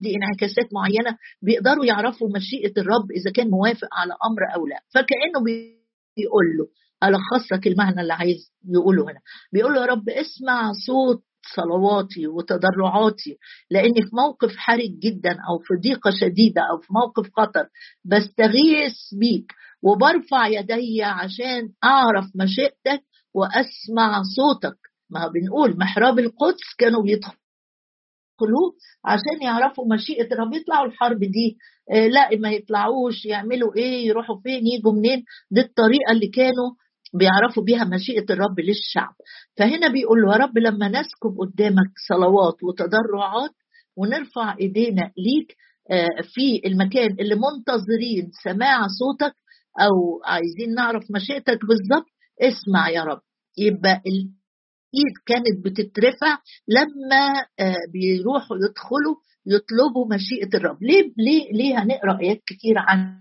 دي 0.00 0.16
انعكاسات 0.16 0.68
معينة 0.74 1.16
بيقدروا 1.42 1.84
يعرفوا 1.84 2.28
مشيئة 2.36 2.72
الرب 2.80 3.10
إذا 3.10 3.30
كان 3.34 3.50
موافق 3.50 3.88
على 3.92 4.12
أمر 4.12 4.54
أو 4.54 4.66
لا. 4.66 4.80
فكأنه 4.94 5.44
بيقول 5.44 6.44
له 6.58 6.66
ألخص 7.04 7.52
لك 7.52 7.66
المعنى 7.66 8.00
اللي 8.00 8.12
عايز 8.12 8.52
يقوله 8.68 9.02
هنا. 9.04 9.20
بيقول 9.52 9.74
له 9.74 9.80
يا 9.80 9.86
رب 9.86 10.08
اسمع 10.08 10.72
صوت 10.86 11.22
صلواتي 11.54 12.26
وتضرعاتي 12.26 13.38
لأني 13.70 14.02
في 14.02 14.10
موقف 14.16 14.56
حرج 14.56 14.98
جدا 15.02 15.30
أو 15.50 15.58
في 15.58 15.74
ضيقة 15.80 16.10
شديدة 16.20 16.62
أو 16.70 16.78
في 16.78 16.92
موقف 16.92 17.30
خطر 17.36 17.68
بستغيث 18.04 18.96
بيك 19.20 19.52
وبرفع 19.82 20.46
يدي 20.46 21.02
عشان 21.02 21.68
أعرف 21.84 22.24
مشيئتك 22.34 23.02
وأسمع 23.34 24.22
صوتك. 24.36 24.76
ما 25.10 25.28
بنقول 25.28 25.78
محراب 25.78 26.18
القدس 26.18 26.74
كانوا 26.78 27.02
بيدخلوا 27.02 27.36
عشان 29.04 29.42
يعرفوا 29.42 29.94
مشيئة 29.94 30.32
الرب 30.32 30.54
يطلعوا 30.54 30.86
الحرب 30.86 31.18
دي. 31.18 31.58
آه 31.92 32.06
لا 32.06 32.28
ما 32.38 32.50
يطلعوش 32.50 33.24
يعملوا 33.26 33.76
إيه 33.76 34.06
يروحوا 34.06 34.40
فين 34.42 34.66
يجوا 34.66 34.92
منين. 34.92 35.24
دي 35.50 35.60
الطريقة 35.60 36.12
اللي 36.12 36.28
كانوا 36.28 36.70
بيعرفوا 37.14 37.62
بيها 37.62 37.84
مشيئة 37.84 38.24
الرب 38.30 38.60
للشعب. 38.60 39.14
فهنا 39.58 39.88
بيقول 39.88 40.18
يا 40.32 40.36
رب 40.36 40.58
لما 40.58 40.88
نسكب 40.88 41.36
قدامك 41.38 41.90
صلوات 42.08 42.62
وتضرعات 42.62 43.50
ونرفع 43.96 44.56
إيدينا 44.60 45.02
ليك 45.02 45.56
آه 45.90 46.22
في 46.34 46.62
المكان 46.68 47.10
اللي 47.20 47.34
منتظرين 47.34 48.30
سماع 48.44 48.86
صوتك 48.98 49.34
أو 49.80 50.22
عايزين 50.24 50.74
نعرف 50.74 51.02
مشيئتك 51.10 51.58
بالظبط 51.68 52.06
اسمع 52.42 52.88
يا 52.90 53.02
رب. 53.02 53.20
يبقى 53.58 54.02
ايد 54.06 55.12
كانت 55.26 55.64
بتترفع 55.64 56.38
لما 56.68 57.40
آه، 57.60 57.76
بيروحوا 57.92 58.56
يدخلوا 58.56 59.16
يطلبوا 59.46 60.14
مشيئة 60.14 60.56
الرب. 60.56 60.78
ليه 60.82 61.12
ليه 61.18 61.52
ليه 61.52 61.82
هنقرأ 61.82 62.20
آيات 62.20 62.42
كتير 62.46 62.74
عن 62.78 63.20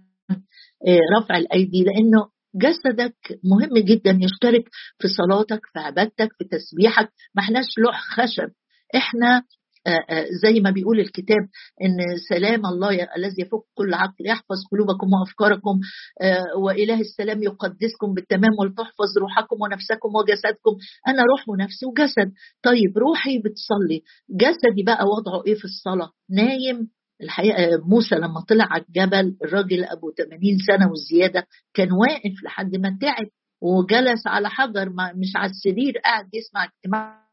آه، 0.87 0.99
رفع 1.19 1.37
الأيدي؟ 1.37 1.83
لأنه 1.83 2.27
جسدك 2.55 3.15
مهم 3.43 3.77
جدا 3.85 4.19
يشترك 4.21 4.69
في 4.99 5.07
صلاتك 5.07 5.61
في 5.73 5.79
عبادتك 5.79 6.29
في 6.37 6.43
تسبيحك. 6.51 7.09
ما 7.35 7.41
احناش 7.43 7.65
لوح 7.77 8.01
خشب. 8.01 8.49
إحنا 8.95 9.43
آه، 9.87 10.05
آه، 10.09 10.25
زي 10.43 10.59
ما 10.59 10.69
بيقول 10.69 10.99
الكتاب 10.99 11.41
إن 11.83 11.97
سلام 12.29 12.65
الله 12.65 13.07
الذي 13.17 13.41
يفوق 13.41 13.65
كل 13.73 13.93
عقل 13.93 14.25
يحفظ 14.25 14.55
قلوبكم 14.71 15.07
وأفكاركم 15.13 15.79
آه، 16.21 16.57
وإله 16.57 16.99
السلام 17.01 17.43
يقدسكم 17.43 18.13
بالتمام 18.15 18.51
ولتحفظ 18.59 19.17
روحكم 19.21 19.55
ونفسكم 19.61 20.09
وجسدكم. 20.15 20.73
أنا 21.07 21.21
روح 21.31 21.49
ونفس 21.49 21.83
وجسد. 21.83 22.31
طيب 22.63 22.97
روحي 22.97 23.37
بتصلي. 23.37 24.01
جسدي 24.29 24.83
بقى 24.85 25.05
وضعه 25.05 25.43
إيه 25.47 25.55
في 25.55 25.65
الصلاة؟ 25.65 26.09
نايم 26.29 26.89
الحقيقة 27.21 27.77
موسى 27.87 28.15
لما 28.15 28.41
طلع 28.49 28.65
على 28.65 28.83
الجبل 28.89 29.37
الراجل 29.43 29.83
أبو 29.83 30.11
80 30.11 30.39
سنة 30.67 30.91
وزيادة 30.91 31.47
كان 31.73 31.91
واقف 31.91 32.43
لحد 32.43 32.75
ما 32.75 32.97
تعب 33.01 33.27
وجلس 33.61 34.27
على 34.27 34.49
حجر 34.49 34.89
مش 34.89 35.35
على 35.35 35.51
السرير 35.51 35.97
قاعد 35.97 36.25
يسمع 36.33 36.63
اجتماع 36.63 37.25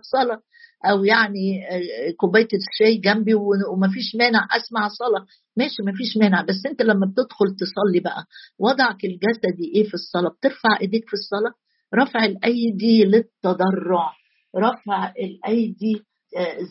الصلاه 0.00 0.40
أو 0.90 1.04
يعني 1.04 1.68
آه، 1.70 2.10
كوباية 2.16 2.48
الشاي 2.54 2.96
جنبي 2.96 3.34
ومفيش 3.72 4.14
مانع 4.18 4.46
أسمع 4.56 4.88
صلاة. 4.88 5.26
ماشي 5.56 5.82
مفيش 5.82 6.16
مانع 6.16 6.42
بس 6.42 6.66
أنت 6.66 6.82
لما 6.82 7.06
بتدخل 7.06 7.56
تصلي 7.56 8.00
بقى 8.00 8.24
وضعك 8.58 9.04
الجسدي 9.04 9.72
إيه 9.74 9.88
في 9.88 9.94
الصلاة؟ 9.94 10.30
بترفع 10.30 10.80
إيديك 10.80 11.04
في 11.08 11.12
الصلاة؟ 11.14 11.52
رفع 11.94 12.24
الأيدي 12.24 13.04
للتضرع 13.04 14.12
رفع 14.56 15.10
الأيدي 15.10 16.02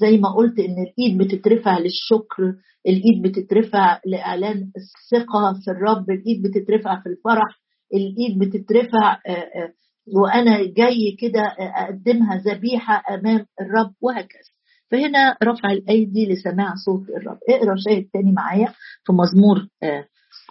زي 0.01 0.17
ما 0.17 0.29
قلت 0.29 0.59
إن 0.59 0.75
الإيد 0.83 1.17
بتترفع 1.17 1.77
للشكر 1.77 2.55
الإيد 2.87 3.21
بتترفع 3.23 3.99
لإعلان 4.05 4.71
الثقة 4.77 5.53
في 5.65 5.71
الرب 5.71 6.09
الإيد 6.09 6.41
بتترفع 6.43 7.01
في 7.01 7.09
الفرح 7.09 7.59
الإيد 7.93 8.39
بتترفع 8.39 9.11
آه، 9.27 9.73
وأنا 10.15 10.63
جاي 10.63 11.15
كده 11.19 11.41
أقدمها 11.59 12.37
ذبيحة 12.37 13.03
أمام 13.09 13.45
الرب 13.61 13.93
وهكذا. 14.01 14.51
فهنا 14.91 15.37
رفع 15.43 15.71
الأيدي 15.71 16.25
لسماع 16.25 16.73
صوت 16.85 17.09
الرب. 17.09 17.37
اقرأ 17.49 17.75
شاهد 17.77 18.09
تاني 18.13 18.31
معايا 18.31 18.67
في 19.05 19.13
مزمور 19.13 19.67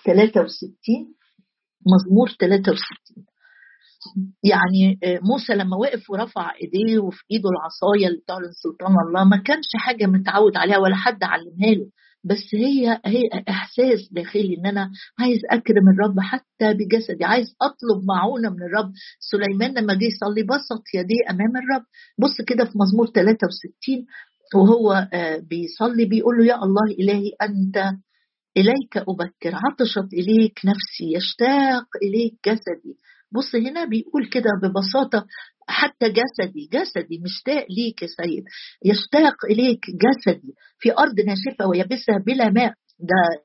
63 0.05 0.51
آه، 0.53 1.07
مزمور 1.95 2.29
63 2.29 3.32
يعني 4.45 4.99
آه، 5.05 5.21
موسى 5.23 5.55
لما 5.55 5.77
وقف 5.77 6.11
ورفع 6.11 6.51
إيديه 6.63 6.99
وفي 6.99 7.23
إيده 7.31 7.49
العصاية 7.51 8.07
اللي 8.09 8.19
بتعلن 8.25 8.53
سلطان 8.63 8.95
الله 9.09 9.25
ما 9.25 9.37
كانش 9.37 9.67
حاجة 9.77 10.07
متعود 10.07 10.57
عليها 10.57 10.79
ولا 10.79 10.97
حد 10.97 11.25
علمها 11.25 11.75
له. 11.75 11.87
بس 12.25 12.55
هي 12.55 13.01
هي 13.07 13.23
إحساس 13.49 14.09
داخلي 14.13 14.57
إن 14.59 14.67
أنا 14.67 14.91
عايز 15.19 15.41
أكرم 15.51 15.89
الرب 15.89 16.21
حتى 16.21 16.75
بجسدي 16.75 17.25
عايز 17.25 17.47
أطلب 17.63 18.05
معونة 18.09 18.51
من 18.51 18.63
الرب. 18.63 18.93
سليمان 19.21 19.71
لما 19.75 19.95
جه 19.95 20.05
يصلي 20.05 20.43
بسط 20.43 20.83
يديه 20.95 21.31
أمام 21.31 21.53
الرب. 21.57 21.85
بص 22.19 22.41
كده 22.47 22.65
في 22.65 22.73
مزمور 22.79 23.07
63 23.07 24.07
وهو 24.55 25.09
آه، 25.13 25.37
بيصلي 25.39 26.05
بيقول 26.05 26.39
له 26.39 26.45
يا 26.47 26.55
الله 26.57 26.95
إلهي 27.01 27.31
أنت 27.43 27.77
إليك 28.57 28.97
أبكر 28.97 29.55
عطشت 29.55 30.13
إليك 30.13 30.61
نفسي 30.65 31.17
يشتاق 31.17 31.87
إليك 32.03 32.35
جسدي. 32.47 32.95
بص 33.35 33.55
هنا 33.55 33.85
بيقول 33.85 34.29
كده 34.33 34.51
ببساطة 34.63 35.27
حتى 35.69 36.09
جسدي 36.09 36.69
جسدي 36.73 37.19
مشتاق 37.25 37.67
ليك 37.71 38.03
يا 38.03 38.07
سيد 38.07 38.45
يشتاق 38.85 39.35
اليك 39.51 39.81
جسدي 39.91 40.55
في 40.79 40.93
أرض 40.99 41.21
ناشفة 41.21 41.67
ويابسه 41.67 42.19
بلا 42.27 42.51
ماء. 42.51 42.75
ده 43.01 43.43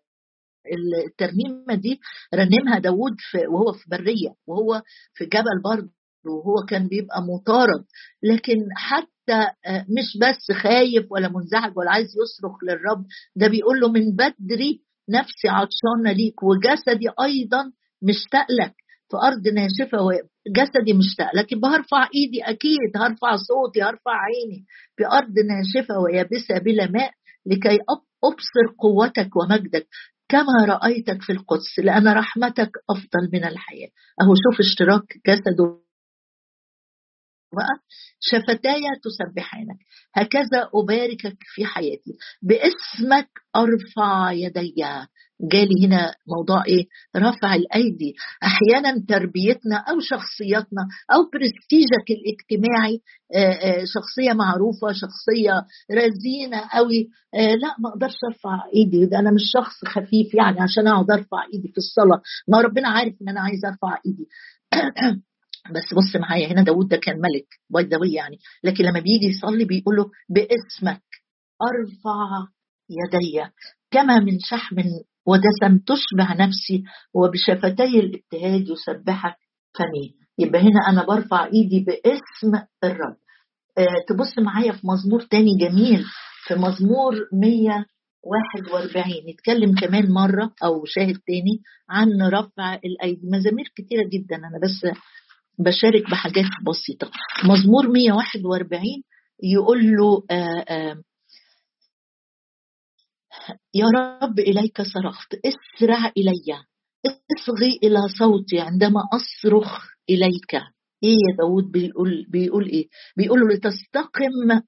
الترنيمة 1.05 1.75
دي 1.75 1.99
رنمها 2.35 2.79
داود 2.79 3.15
في 3.31 3.37
وهو 3.47 3.73
في 3.73 3.83
برية 3.91 4.33
وهو 4.47 4.81
في 5.13 5.25
جبل 5.25 5.61
برضه 5.63 5.89
وهو 6.25 6.65
كان 6.69 6.87
بيبقى 6.87 7.21
مطارد. 7.21 7.85
لكن 8.23 8.57
حتى 8.75 9.47
آه، 9.65 9.85
مش 9.97 10.17
بس 10.21 10.57
خايف 10.61 11.11
ولا 11.11 11.27
منزعج 11.29 11.77
ولا 11.77 11.91
عايز 11.91 12.07
يصرخ 12.07 12.63
للرب 12.63 13.05
ده 13.35 13.47
بيقول 13.47 13.79
له 13.79 13.91
من 13.91 14.15
بدري 14.15 14.81
نفسي 15.09 15.47
عطشانة 15.47 16.11
ليك 16.11 16.43
وجسدي 16.43 17.09
أيضا 17.23 17.71
مشتاق 18.01 18.45
لك. 18.51 18.73
في 19.09 19.17
أرض 19.17 19.47
ناشفة 19.47 19.97
وجسدي 20.01 20.93
مشتاق 20.93 21.35
لكن 21.35 21.59
بهرفع 21.59 22.09
إيدي 22.15 22.41
أكيد 22.43 22.91
هرفع 22.97 23.35
صوتي 23.35 23.83
هرفع 23.83 24.11
عيني 24.11 24.65
في 24.97 25.05
ارض 25.05 25.33
ناشفة 25.49 25.99
ويابسة 25.99 26.57
بلا 26.57 26.87
ماء 26.91 27.11
لكي 27.45 27.79
أبصر 28.23 28.75
قوتك 28.79 29.35
ومجدك 29.35 29.87
كما 30.29 30.65
رأيتك 30.67 31.21
في 31.21 31.31
القدس 31.31 31.79
لأن 31.83 32.07
رحمتك 32.07 32.71
أفضل 32.89 33.29
من 33.33 33.45
الحياة. 33.45 33.89
أهو 34.21 34.33
شوف 34.35 34.59
اشتراك 34.59 35.03
جسده. 35.27 35.79
بقى 37.53 37.79
شفتاي 38.19 38.81
تسبحانك. 39.03 39.77
هكذا 40.15 40.69
أباركك 40.75 41.37
في 41.41 41.65
حياتي. 41.65 42.17
باسمك 42.41 43.29
أرفع 43.55 44.31
يدي. 44.31 44.75
جالي 45.41 45.85
هنا 45.87 46.13
موضوع 46.27 46.63
إيه؟ 46.67 46.85
رفع 47.17 47.55
الأيدي. 47.55 48.15
أحيانا 48.43 49.05
تربيتنا 49.07 49.75
أو 49.75 49.99
شخصياتنا 49.99 50.87
أو 51.13 51.29
برستيجك 51.33 52.07
الاجتماعي 52.11 53.01
شخصية 53.93 54.33
معروفة 54.33 54.87
شخصية 54.91 55.65
رزينة 55.91 56.61
قوي 56.73 57.09
لا 57.33 57.75
ما 57.79 57.89
أقدرش 57.89 58.15
أرفع 58.31 58.63
إيدي. 58.75 59.05
ده 59.05 59.19
أنا 59.19 59.31
مش 59.31 59.41
شخص 59.53 59.85
خفيف 59.85 60.33
يعني 60.33 60.61
عشان 60.61 60.87
أقعد 60.87 61.11
أرفع 61.11 61.43
إيدي 61.53 61.67
في 61.67 61.77
الصلاة. 61.77 62.21
ما 62.47 62.61
ربنا 62.61 62.89
عارف 62.89 63.13
إن 63.21 63.29
أنا 63.29 63.41
عايز 63.41 63.65
أرفع 63.65 63.97
إيدي. 64.05 64.27
بس 65.75 65.93
بص 65.93 66.15
معايا 66.21 66.47
هنا 66.47 66.63
داود 66.63 66.87
ده 66.87 66.97
كان 66.97 67.15
ملك 67.21 67.47
باي 67.69 68.13
يعني. 68.13 68.37
لكن 68.63 68.83
لما 68.83 68.99
بيجي 68.99 69.25
يصلي 69.25 69.65
بيقول 69.65 69.95
له 69.95 70.05
باسمك 70.29 71.03
أرفع 71.61 72.47
يدي. 72.89 73.51
كما 73.91 74.19
من 74.19 74.39
شحم 74.39 74.75
ودسم 75.27 75.77
تشبع 75.87 76.33
نفسي 76.33 76.83
وبشفتي 77.13 77.99
الابتهاج 77.99 78.69
يسبحك 78.69 79.35
فمي 79.77 80.13
يبقى 80.39 80.61
هنا 80.61 80.79
أنا 80.89 81.05
برفع 81.05 81.45
إيدي 81.45 81.79
باسم 81.79 82.63
الرب. 82.83 83.17
آه 83.77 84.03
تبص 84.09 84.39
معايا 84.39 84.71
في 84.71 84.87
مزمور 84.87 85.21
تاني 85.21 85.57
جميل 85.57 86.03
في 86.47 86.55
مزمور 86.55 87.13
141 87.33 89.13
نتكلم 89.33 89.75
كمان 89.75 90.11
مرة 90.11 90.51
أو 90.63 90.85
شاهد 90.85 91.17
تاني 91.27 91.61
عن 91.89 92.07
رفع 92.21 92.73
الأيدي. 92.73 93.21
مزامير 93.33 93.71
كتيرة 93.75 94.03
جدا. 94.13 94.35
أنا 94.35 94.59
بس 94.63 94.87
بشارك 95.59 96.09
بحاجات 96.11 96.45
بسيطة. 96.67 97.11
مزمور 97.45 97.87
141 97.87 98.81
يقول 99.43 99.91
له 99.91 100.23
آآ 100.31 100.65
آآ 100.69 101.01
يا 103.73 103.85
رب 103.95 104.39
إليك 104.39 104.81
صرخت. 104.81 105.35
اسرع 105.45 106.11
إلي. 106.17 106.63
اصغي 107.37 107.79
إلى 107.83 107.99
صوتي 108.19 108.59
عندما 108.59 109.01
أصرخ 109.13 109.85
إليك. 110.09 110.53
إيه 111.03 111.11
يا 111.29 111.35
داود 111.37 111.71
بيقول, 111.71 112.25
بيقول 112.29 112.65
إيه؟ 112.69 112.87
بيقول 113.17 113.39
لتستقم 113.53 114.61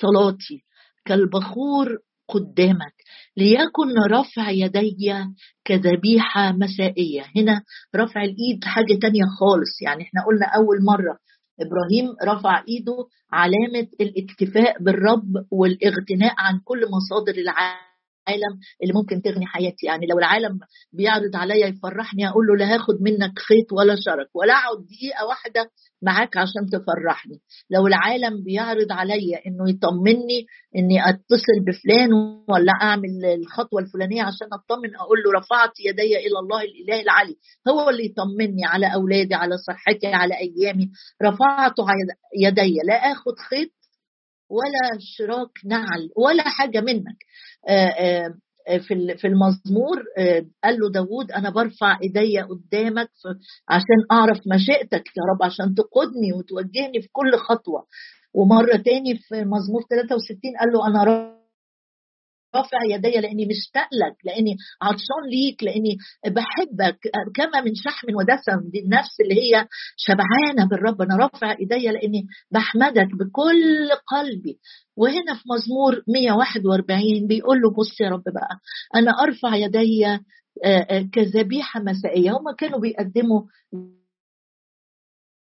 صلاتي 0.00 0.64
كالبخور 1.04 1.98
قدامك. 2.28 2.94
ليكن 3.36 3.92
رفع 4.10 4.50
يدي 4.50 4.96
كذبيحة 5.64 6.52
مسائية. 6.52 7.24
هنا 7.36 7.62
رفع 7.96 8.22
الإيد 8.24 8.64
حاجة 8.64 8.98
تانية 9.02 9.24
خالص. 9.40 9.82
يعني 9.82 10.02
إحنا 10.02 10.24
قلنا 10.26 10.46
أول 10.46 10.84
مرة 10.84 11.18
إبراهيم 11.60 12.14
رفع 12.24 12.64
إيده 12.68 12.96
علامة 13.32 13.88
الاكتفاء 14.00 14.82
بالرب 14.82 15.46
والاغتناء 15.50 16.34
عن 16.38 16.60
كل 16.64 16.80
مصادر 16.90 17.40
العالم. 17.40 17.93
العالم 18.28 18.58
اللي 18.82 18.92
ممكن 18.94 19.22
تغني 19.22 19.46
حياتي. 19.46 19.86
يعني 19.86 20.06
لو 20.06 20.18
العالم 20.18 20.58
بيعرض 20.92 21.36
عليا 21.36 21.66
يفرحني 21.66 22.28
أقول 22.28 22.46
له 22.46 22.56
لا 22.56 22.74
هاخد 22.74 22.94
منك 23.02 23.38
خيط 23.38 23.72
ولا 23.72 23.94
شرك 23.94 24.28
ولا 24.34 24.52
أقعد 24.52 24.78
دقيقة 24.86 25.26
واحدة 25.28 25.70
معاك 26.02 26.36
عشان 26.36 26.66
تفرحني. 26.72 27.40
لو 27.70 27.86
العالم 27.86 28.42
بيعرض 28.44 28.92
عليا 28.92 29.38
إنه 29.46 29.70
يطمني 29.70 30.46
إني 30.76 31.08
أتصل 31.08 31.56
بفلان 31.66 32.12
ولا 32.48 32.72
أعمل 32.82 33.24
الخطوة 33.24 33.80
الفلانية 33.82 34.22
عشان 34.22 34.48
أطمن 34.52 34.96
أقول 34.96 35.18
له 35.22 35.38
رفعت 35.38 35.72
يدي 35.80 36.16
إلى 36.26 36.38
الله 36.42 36.60
الإله 36.62 37.00
العلي. 37.02 37.36
هو 37.68 37.90
اللي 37.90 38.04
يطمني 38.04 38.64
على 38.64 38.94
أولادي 38.94 39.34
على 39.34 39.56
صحتي 39.58 40.06
على 40.06 40.34
أيامي. 40.34 40.90
رفعت 41.22 41.74
يدي 42.38 42.74
لا 42.88 42.94
أخد 42.94 43.38
خيط 43.50 43.70
ولا 44.56 44.98
شراك 45.00 45.50
نعل 45.64 46.10
ولا 46.16 46.42
حاجة 46.42 46.80
منك. 46.80 47.18
آه، 47.68 47.88
آه، 48.68 48.78
في 48.78 49.16
في 49.16 49.26
المزمور 49.26 50.02
آه، 50.18 50.46
قال 50.64 50.80
له 50.80 50.90
داوود 50.90 51.32
أنا 51.32 51.50
برفع 51.50 51.98
إيديا 52.02 52.42
قدامك 52.44 53.10
عشان 53.68 53.98
أعرف 54.12 54.38
مشيئتك 54.46 55.04
يا 55.16 55.22
رب 55.32 55.42
عشان 55.42 55.74
تقودني 55.74 56.32
وتوجهني 56.32 57.02
في 57.02 57.08
كل 57.12 57.36
خطوة. 57.36 57.86
ومرة 58.34 58.76
تاني 58.76 59.18
في 59.18 59.44
مزمور 59.44 59.82
63 59.90 60.56
قال 60.60 60.72
له 60.72 60.86
أنا 60.86 61.33
رافع 62.56 62.78
يدي 62.90 63.20
لأني 63.20 63.46
مشتاق 63.46 63.88
لك 63.92 64.16
لأني 64.24 64.56
عطشان 64.82 65.22
ليك 65.30 65.62
لأني 65.62 65.96
بحبك 66.26 66.98
كما 67.34 67.60
من 67.60 67.74
شحم 67.74 68.06
ودسم 68.16 68.70
دي 68.70 68.78
النفس 68.80 69.20
اللي 69.20 69.34
هي 69.34 69.66
شبعانة 69.96 70.68
بالرب. 70.70 71.02
أنا 71.02 71.16
رافع 71.16 71.50
إيدي 71.60 71.86
لأني 71.88 72.26
بحمدك 72.50 73.08
بكل 73.14 73.90
قلبي. 74.06 74.58
وهنا 74.96 75.34
في 75.34 75.42
مزمور 75.54 76.02
141 76.08 77.26
بيقول 77.26 77.60
له 77.60 77.70
بص 77.70 78.00
يا 78.00 78.08
رب 78.08 78.22
بقى 78.24 78.58
أنا 78.96 79.10
أرفع 79.22 79.56
يدي 79.56 80.06
آه، 80.06 80.20
آه، 80.64 81.08
كذبيحة 81.12 81.80
مسائية. 81.80 82.30
هم 82.30 82.54
كانوا 82.58 82.80
بيقدموا 82.80 83.42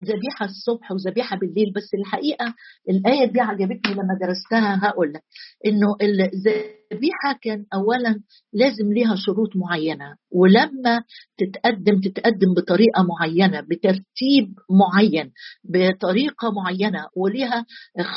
ذبيحه 0.05 0.45
الصبح 0.45 0.93
وذبيحة 0.93 1.37
بالليل 1.37 1.73
بس 1.77 1.95
الحقيقة 1.95 2.55
الآية 2.91 3.33
دي 3.33 3.41
عجبتني 3.41 3.93
لما 3.95 4.19
درستها. 4.23 4.81
هقول 4.89 5.13
لك 5.13 5.23
إنه 5.67 5.97
الذبيحة 6.03 7.39
كان 7.43 7.65
اولا 7.75 8.21
لازم 8.53 8.93
ليها 8.93 9.15
شروط 9.17 9.49
معينة 9.57 10.15
ولما 10.33 11.03
تتقدم 11.39 12.01
تتقدم 12.01 12.55
بطريقة 12.57 13.03
معينة 13.03 13.61
بترتيب 13.61 14.55
معين 14.71 15.33
بطريقة 15.65 16.51
معينة 16.53 17.07
وليها 17.17 17.65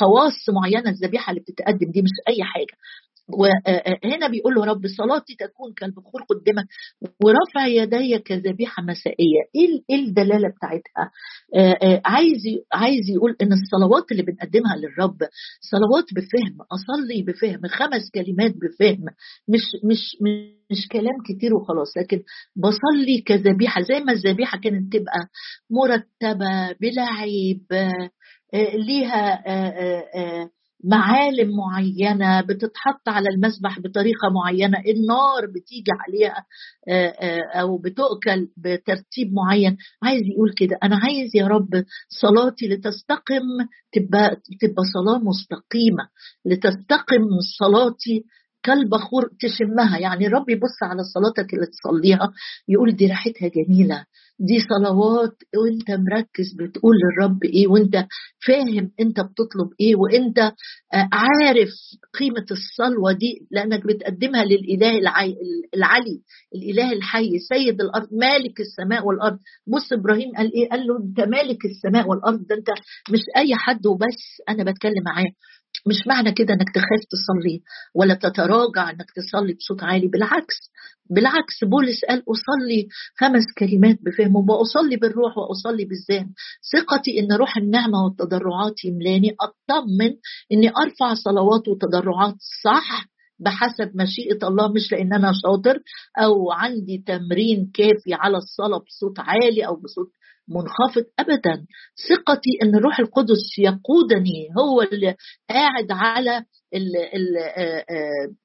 خواص 0.00 0.48
معينة 0.54 0.90
الذبيحة 0.90 1.30
اللي 1.30 1.40
بتتقدم 1.40 1.90
دي 1.90 2.02
مش 2.02 2.10
أي 2.28 2.44
حاجة. 2.44 2.76
وهنا 3.28 4.28
بيقول 4.28 4.54
له 4.54 4.64
رب 4.64 4.86
صلاتي 4.86 5.34
تكون 5.34 5.72
كالبخور 5.76 6.22
قدامك 6.22 6.66
ورفع 7.24 7.66
يدي 7.66 8.18
كذبيحه 8.18 8.82
مسائية. 8.82 9.40
إيه, 9.56 9.82
إيه 9.90 10.04
الدلالة 10.08 10.48
بتاعتها؟ 10.48 11.10
عايز 12.04 12.42
عايز 12.72 13.10
يقول 13.10 13.36
إن 13.42 13.52
الصلوات 13.52 14.12
اللي 14.12 14.22
بنقدمها 14.22 14.76
للرب 14.76 15.18
صلوات 15.60 16.04
بفهم 16.14 16.56
أصلي 16.72 17.22
بفهم 17.22 17.60
خمس 17.68 18.10
كلمات 18.14 18.54
بفهم 18.56 19.04
مش 19.48 19.62
مش 19.84 20.16
مش 20.70 20.88
كلام 20.92 21.16
كتير 21.28 21.54
وخلاص 21.54 21.96
لكن 21.96 22.22
بصلي 22.56 23.20
كذبيحة 23.26 23.80
زي 23.80 24.00
ما 24.00 24.12
الذبيحة 24.12 24.58
كانت 24.58 24.92
تبقى 24.92 25.28
مرتبة 25.70 26.72
بلا 26.80 27.02
عيب 27.02 27.62
ليها 28.74 29.44
معالم 30.84 31.50
معينة 31.56 32.40
بتتحط 32.40 33.08
على 33.08 33.28
المسبح 33.28 33.78
بطريقة 33.80 34.28
معينة 34.34 34.78
النار 34.78 35.46
بتيجي 35.54 35.90
عليها 36.00 36.44
أو 37.60 37.78
بتؤكل 37.78 38.48
بترتيب 38.56 39.32
معين. 39.32 39.76
عايز 40.02 40.22
يقول 40.22 40.52
كده 40.56 40.78
أنا 40.82 40.96
عايز 40.96 41.30
يا 41.36 41.46
رب 41.46 41.84
صلاتي 42.08 42.68
لتستقم 42.68 43.42
تبقى 43.92 44.36
تبقى 44.60 44.82
صلاة 44.94 45.18
مستقيمة 45.18 46.08
لتستقم 46.46 47.24
صلاتي 47.58 48.24
كالبخور 48.62 49.28
تشمها. 49.40 49.98
يعني 49.98 50.26
الرب 50.26 50.50
يبص 50.50 50.82
على 50.82 51.02
صلاتك 51.14 51.54
اللي 51.54 51.66
تصليها 51.66 52.32
يقول 52.68 52.96
دي 52.96 53.06
ريحتها 53.06 53.48
جميلة. 53.48 54.04
دي 54.38 54.58
صلوات 54.60 55.36
وانت 55.56 55.90
مركز 55.90 56.54
بتقول 56.58 56.94
للرب 56.96 57.44
إيه 57.44 57.66
وانت 57.68 58.04
فاهم 58.46 58.90
انت 59.00 59.20
بتطلب 59.20 59.70
إيه 59.80 59.96
وانت 59.96 60.38
آه، 60.38 61.08
عارف 61.12 61.68
قيمة 62.18 62.46
الصلوة 62.50 63.12
دي 63.12 63.46
لأنك 63.50 63.86
بتقدمها 63.86 64.44
للإله 64.44 64.98
العلي 65.74 66.20
الإله 66.54 66.92
الحي 66.92 67.38
سيد 67.38 67.80
الأرض 67.80 68.08
مالك 68.12 68.60
السماء 68.60 69.06
والأرض. 69.06 69.38
بص 69.66 69.92
إبراهيم 69.92 70.30
قال 70.36 70.52
إيه؟ 70.54 70.68
قال 70.68 70.86
له 70.86 70.96
أنت 70.98 71.20
مالك 71.20 71.64
السماء 71.64 72.08
والأرض؟ 72.08 72.46
ده 72.46 72.54
أنت 72.54 72.68
مش 73.10 73.20
أي 73.36 73.54
حد 73.54 73.86
وبس. 73.86 74.42
أنا 74.48 74.70
بتكلم 74.70 75.02
معاه. 75.04 75.26
مش 75.86 76.06
معنى 76.06 76.32
كده 76.32 76.54
إنك 76.54 76.70
تخاف 76.74 77.00
تصلي 77.10 77.60
ولا 77.94 78.14
تتراجع 78.14 78.90
إنك 78.90 79.06
تصلي 79.16 79.54
بصوت 79.54 79.82
عالي 79.82 80.08
بالعكس 80.08 80.56
بالعكس 81.10 81.64
بولس 81.64 82.04
قال 82.08 82.18
أصلي 82.28 82.88
خمس 83.20 83.42
كلمات 83.58 83.98
بفهم 84.02 84.36
وأصلي 84.50 84.96
بالروح 84.96 85.38
وأصلي 85.38 85.84
بالذهن. 85.84 86.30
ثقتي 86.72 87.18
إن 87.20 87.32
روح 87.32 87.56
النعمة 87.56 88.04
والتضرعات 88.04 88.84
يملاني 88.84 89.36
أطمن 89.40 90.10
إني 90.52 90.68
أرفع 90.68 91.14
صلوات 91.14 91.68
وتضرعات 91.68 92.34
صح 92.64 93.06
بحسب 93.38 93.90
مشيئة 93.96 94.48
الله 94.48 94.72
مش 94.72 94.92
لأن 94.92 95.12
أنا 95.12 95.32
شاطر 95.42 95.78
أو 96.18 96.52
عندي 96.52 97.04
تمرين 97.06 97.70
كافي 97.74 98.14
على 98.14 98.36
الصلاة 98.36 98.78
بصوت 98.78 99.18
عالي 99.20 99.66
أو 99.66 99.76
بصوت 99.76 100.10
منخفض 100.48 101.04
ابدا. 101.18 101.66
ثقتي 102.08 102.50
أن 102.62 102.74
الروح 102.74 102.98
القدس 103.00 103.58
يقودني 103.58 104.48
هو 104.58 104.82
اللي 104.82 105.16
قاعد 105.50 105.86
على 105.90 106.44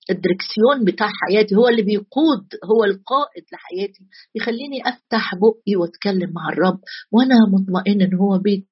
الدركسيون 0.10 0.86
بتاع 0.86 1.08
حياتي 1.08 1.56
هو 1.56 1.68
اللي 1.68 1.82
بيقود 1.82 2.46
هو 2.66 2.84
القائد 2.84 3.44
لحياتي 3.54 4.04
يخليني 4.36 4.82
أفتح 4.86 5.36
بقي 5.36 5.76
وأتكلم 5.76 6.34
مع 6.34 6.50
الرب 6.54 6.80
وأنا 7.12 7.36
مطمئن 7.54 8.02
إن 8.02 8.14
هو 8.16 8.38
بيت 8.38 8.68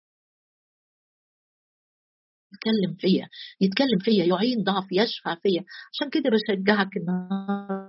يتكلم 2.54 2.96
فيا 3.00 3.28
يتكلم 3.62 4.00
فيا 4.00 4.26
يعين 4.26 4.64
ضعف 4.64 4.86
يشفع 4.92 5.36
فيا. 5.36 5.64
عشان 5.94 6.10
كده 6.10 6.30
بشجعك 6.30 6.90
النهارده 6.98 7.85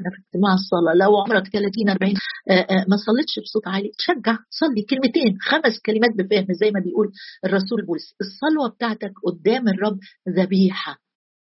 إحنا 0.00 0.10
في 0.10 0.22
اجتماع 0.26 0.52
الصلاة. 0.54 0.94
لو 0.94 1.16
عمرك 1.20 1.48
30 1.48 1.88
40 1.90 2.14
آه، 2.50 2.52
آه، 2.52 2.84
ما 2.88 2.96
صليتش 3.06 3.34
بصوت 3.44 3.68
عالي. 3.68 3.90
تشجع 3.98 4.36
صلي 4.50 4.82
كلمتين 4.90 5.36
خمس 5.40 5.78
كلمات 5.86 6.10
بفهم 6.18 6.46
زي 6.60 6.70
ما 6.70 6.80
بيقول 6.80 7.12
الرسول 7.44 7.86
بولس. 7.86 8.14
الصلوة 8.20 8.68
بتاعتك 8.68 9.12
قدام 9.26 9.68
الرب 9.68 9.98
ذبيحة. 10.28 10.96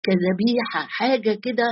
كذبيحة 0.02 0.86
حاجة 0.88 1.38
كده 1.42 1.64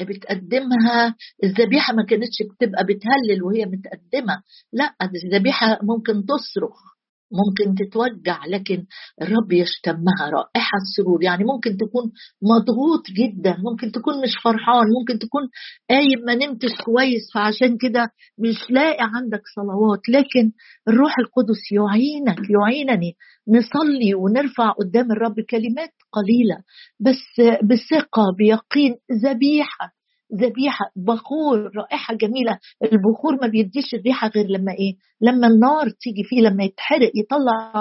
بتقدمها. 0.00 1.14
الذبيحة 1.44 1.94
ما 1.94 2.04
كانتش 2.04 2.36
بتبقى 2.42 2.84
بتهلل 2.84 3.42
وهي 3.42 3.66
متقدمة. 3.66 4.42
لا 4.72 4.94
الذبيحة 5.24 5.78
ممكن 5.82 6.12
تصرخ. 6.26 6.95
ممكن 7.32 7.74
تتوجع 7.74 8.44
لكن 8.46 8.84
الرب 9.22 9.52
يشتمها 9.52 10.30
رائحة 10.32 10.76
السرور 10.82 11.22
يعني 11.22 11.44
ممكن 11.44 11.76
تكون 11.76 12.12
مضغوط 12.42 13.02
جدا 13.18 13.56
ممكن 13.70 13.92
تكون 13.92 14.14
مش 14.22 14.32
فرحان 14.44 14.86
ممكن 15.00 15.18
تكون 15.18 15.42
قايم 15.90 16.20
ما 16.26 16.34
نمتش 16.34 16.74
كويس 16.84 17.22
فعشان 17.34 17.76
كده 17.80 18.08
مش 18.38 18.70
لاقي 18.70 18.98
عندك 19.14 19.42
صلوات. 19.56 20.00
لكن 20.08 20.52
الروح 20.88 21.14
القدس 21.18 21.62
يعينك 21.72 22.38
يعينني. 22.50 23.16
نصلي 23.48 24.14
ونرفع 24.14 24.70
قدام 24.70 25.12
الرب 25.12 25.40
كلمات 25.40 25.92
قليلة 26.12 26.56
بس 27.00 27.40
بثقة 27.64 28.22
بيقين 28.38 28.94
ذبيحة. 29.24 29.96
ذبيحة 30.34 30.84
بخور 30.96 31.76
رائحة 31.76 32.14
جميلة. 32.14 32.58
البخور 32.82 33.34
ما 33.42 33.48
بيديش 33.48 33.94
الريحة 33.94 34.28
غير 34.28 34.46
لما 34.46 34.72
إيه؟ 34.72 34.94
لما 35.20 35.46
النار 35.46 35.88
تيجي 36.00 36.24
فيه 36.24 36.40
لما 36.40 36.64
يتحرق 36.64 37.10
يطلع 37.14 37.72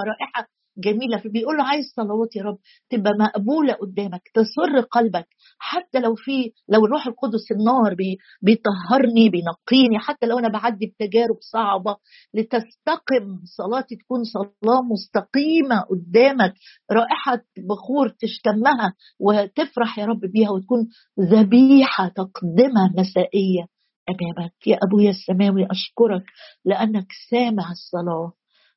رائحة. 0.00 0.48
جميلة 0.78 1.18
فبيقول 1.18 1.56
له 1.56 1.64
عايز 1.64 1.84
صلوات 1.96 2.36
يا 2.36 2.42
رب 2.42 2.58
تبقى 2.90 3.12
مقبولة 3.20 3.72
قدامك 3.72 4.22
تسر 4.34 4.80
قلبك 4.90 5.26
حتى 5.58 5.98
لو 6.00 6.14
في 6.14 6.52
لو 6.68 6.84
الروح 6.86 7.06
القدس 7.06 7.52
النار 7.52 7.94
بي 7.94 8.18
بيطهرني 8.42 9.28
بينقيني 9.28 9.98
حتى 9.98 10.26
لو 10.26 10.38
أنا 10.38 10.48
بعدي 10.48 10.86
بتجارب 10.86 11.36
صعبة 11.40 11.96
لتستقم. 12.34 13.40
صلاتي 13.44 13.96
تكون 13.96 14.24
صلاة 14.24 14.82
مستقيمة 14.82 15.80
قدامك 15.80 16.54
رائحة 16.92 17.42
بخور 17.68 18.08
تشتمها 18.08 18.94
وتفرح 19.20 19.98
يا 19.98 20.06
رب 20.06 20.20
بيها 20.20 20.50
وتكون 20.50 20.88
ذبيحة 21.20 22.08
تقدمة 22.08 22.92
مسائية 22.96 23.66
أمامك. 24.08 24.52
يا 24.66 24.78
أبويا 24.82 25.10
السماوي 25.10 25.66
أشكرك 25.70 26.24
لأنك 26.64 27.06
سامع 27.30 27.70
الصلاة. 27.70 28.32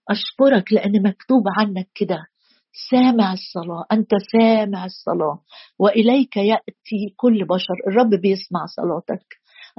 أشكرك 0.10 0.74
لأن 0.74 1.04
مكتوب 1.04 1.44
عنك 1.60 1.88
كده. 1.96 2.20
سامع 2.92 3.34
الصلاة 3.34 3.86
أنت 3.92 4.12
سامع 4.32 4.86
الصلاة. 4.86 5.40
وإليك 5.80 6.38
يأتي 6.38 7.14
كل 7.18 7.46
بشر 7.46 7.76
الرب 7.88 8.10
بيسمع 8.10 8.66
صلاتك. 8.66 9.26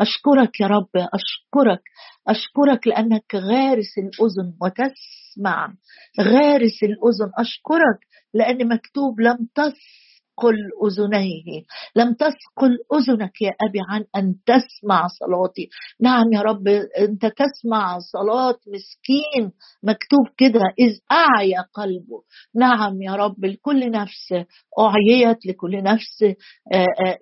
أشكرك 0.00 0.60
يا 0.60 0.66
رب 0.66 0.88
أشكرك 0.94 1.82
أشكرك 2.28 2.86
لأنك 2.86 3.34
غارس 3.34 3.98
الأذن 3.98 4.54
وتسمع. 4.62 5.74
غارس 6.20 6.82
الأذن 6.82 7.30
أشكرك 7.38 7.98
لأن 8.34 8.68
مكتوب 8.68 9.20
لم 9.20 9.48
تس 9.54 9.99
تثقل 10.40 10.56
أذنيه. 10.86 11.62
لم 11.96 12.14
تثقل 12.14 12.78
أذنك 12.94 13.42
يا 13.42 13.50
أبي 13.68 13.78
عن 13.88 14.04
أن 14.16 14.34
تسمع 14.46 15.06
صلاتي. 15.06 15.68
نعم 16.00 16.32
يا 16.32 16.40
رب 16.40 16.68
أنت 16.98 17.26
تسمع 17.26 17.98
صلاه 17.98 18.56
مسكين 18.66 19.52
مكتوب 19.82 20.26
كده 20.36 20.60
إذ 20.78 20.98
أعيا 21.12 21.64
قلبه. 21.74 22.22
نعم 22.54 23.02
يا 23.02 23.12
رب 23.12 23.44
لكل 23.44 23.90
نفس 23.90 24.32
أعيت 24.78 25.46
لكل 25.46 25.82
نفس 25.82 26.22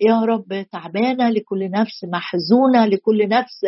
يا 0.00 0.20
رب 0.20 0.66
تعبانة 0.72 1.31
لكل 1.31 1.70
نفس 1.70 2.04
محزونة 2.12 2.87
لكل 2.87 3.28
نفس 3.28 3.64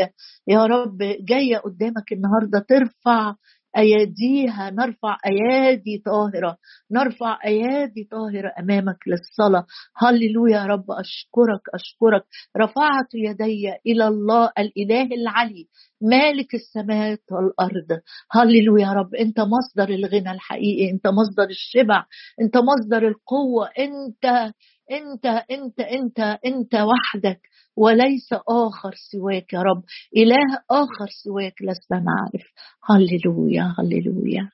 يا 0.48 0.64
رب 0.64 0.98
جاية 1.20 1.56
قدامك 1.56 2.12
النهارده 2.12 2.66
ترفع 2.68 3.34
أياديها 3.76 4.70
نرفع 4.70 5.16
أيادي 5.26 6.02
طاهرة 6.06 6.56
نرفع 6.90 7.38
أيادي 7.44 8.08
طاهرة 8.10 8.52
أمامك 8.58 8.96
للصلاة. 9.06 9.66
هللويا 9.96 10.56
يا 10.56 10.66
رب 10.66 10.90
أشكرك 10.90 11.60
أشكرك. 11.74 12.24
رفعت 12.56 13.14
يدي 13.14 13.72
إلى 13.86 14.08
الله 14.08 14.50
الإله 14.58 15.02
العلي 15.14 15.68
مالك 16.00 16.54
السماوات 16.54 17.22
والأرض. 17.32 18.00
هللويا 18.32 18.86
يا 18.86 18.92
رب 18.92 19.14
أنت 19.14 19.40
مصدر 19.40 19.94
الغنى 19.94 20.30
الحقيقي 20.32 20.90
أنت 20.90 21.06
مصدر 21.06 21.48
الشبع 21.50 22.04
أنت 22.40 22.56
مصدر 22.56 23.08
القوة 23.08 23.68
أنت 23.78 24.52
أنت 24.90 25.26
أنت 25.26 25.80
أنت 25.80 26.20
أنت 26.46 26.74
وحدك 26.74 27.40
وليس 27.76 28.28
آخر 28.48 28.94
سواك 29.12 29.52
يا 29.52 29.62
رب. 29.62 29.82
إله 30.16 30.58
آخر 30.70 31.08
سواك 31.24 31.54
لست 31.62 31.92
نعرف. 31.92 32.46
هللويا 32.90 33.74
هللويا. 33.78 34.50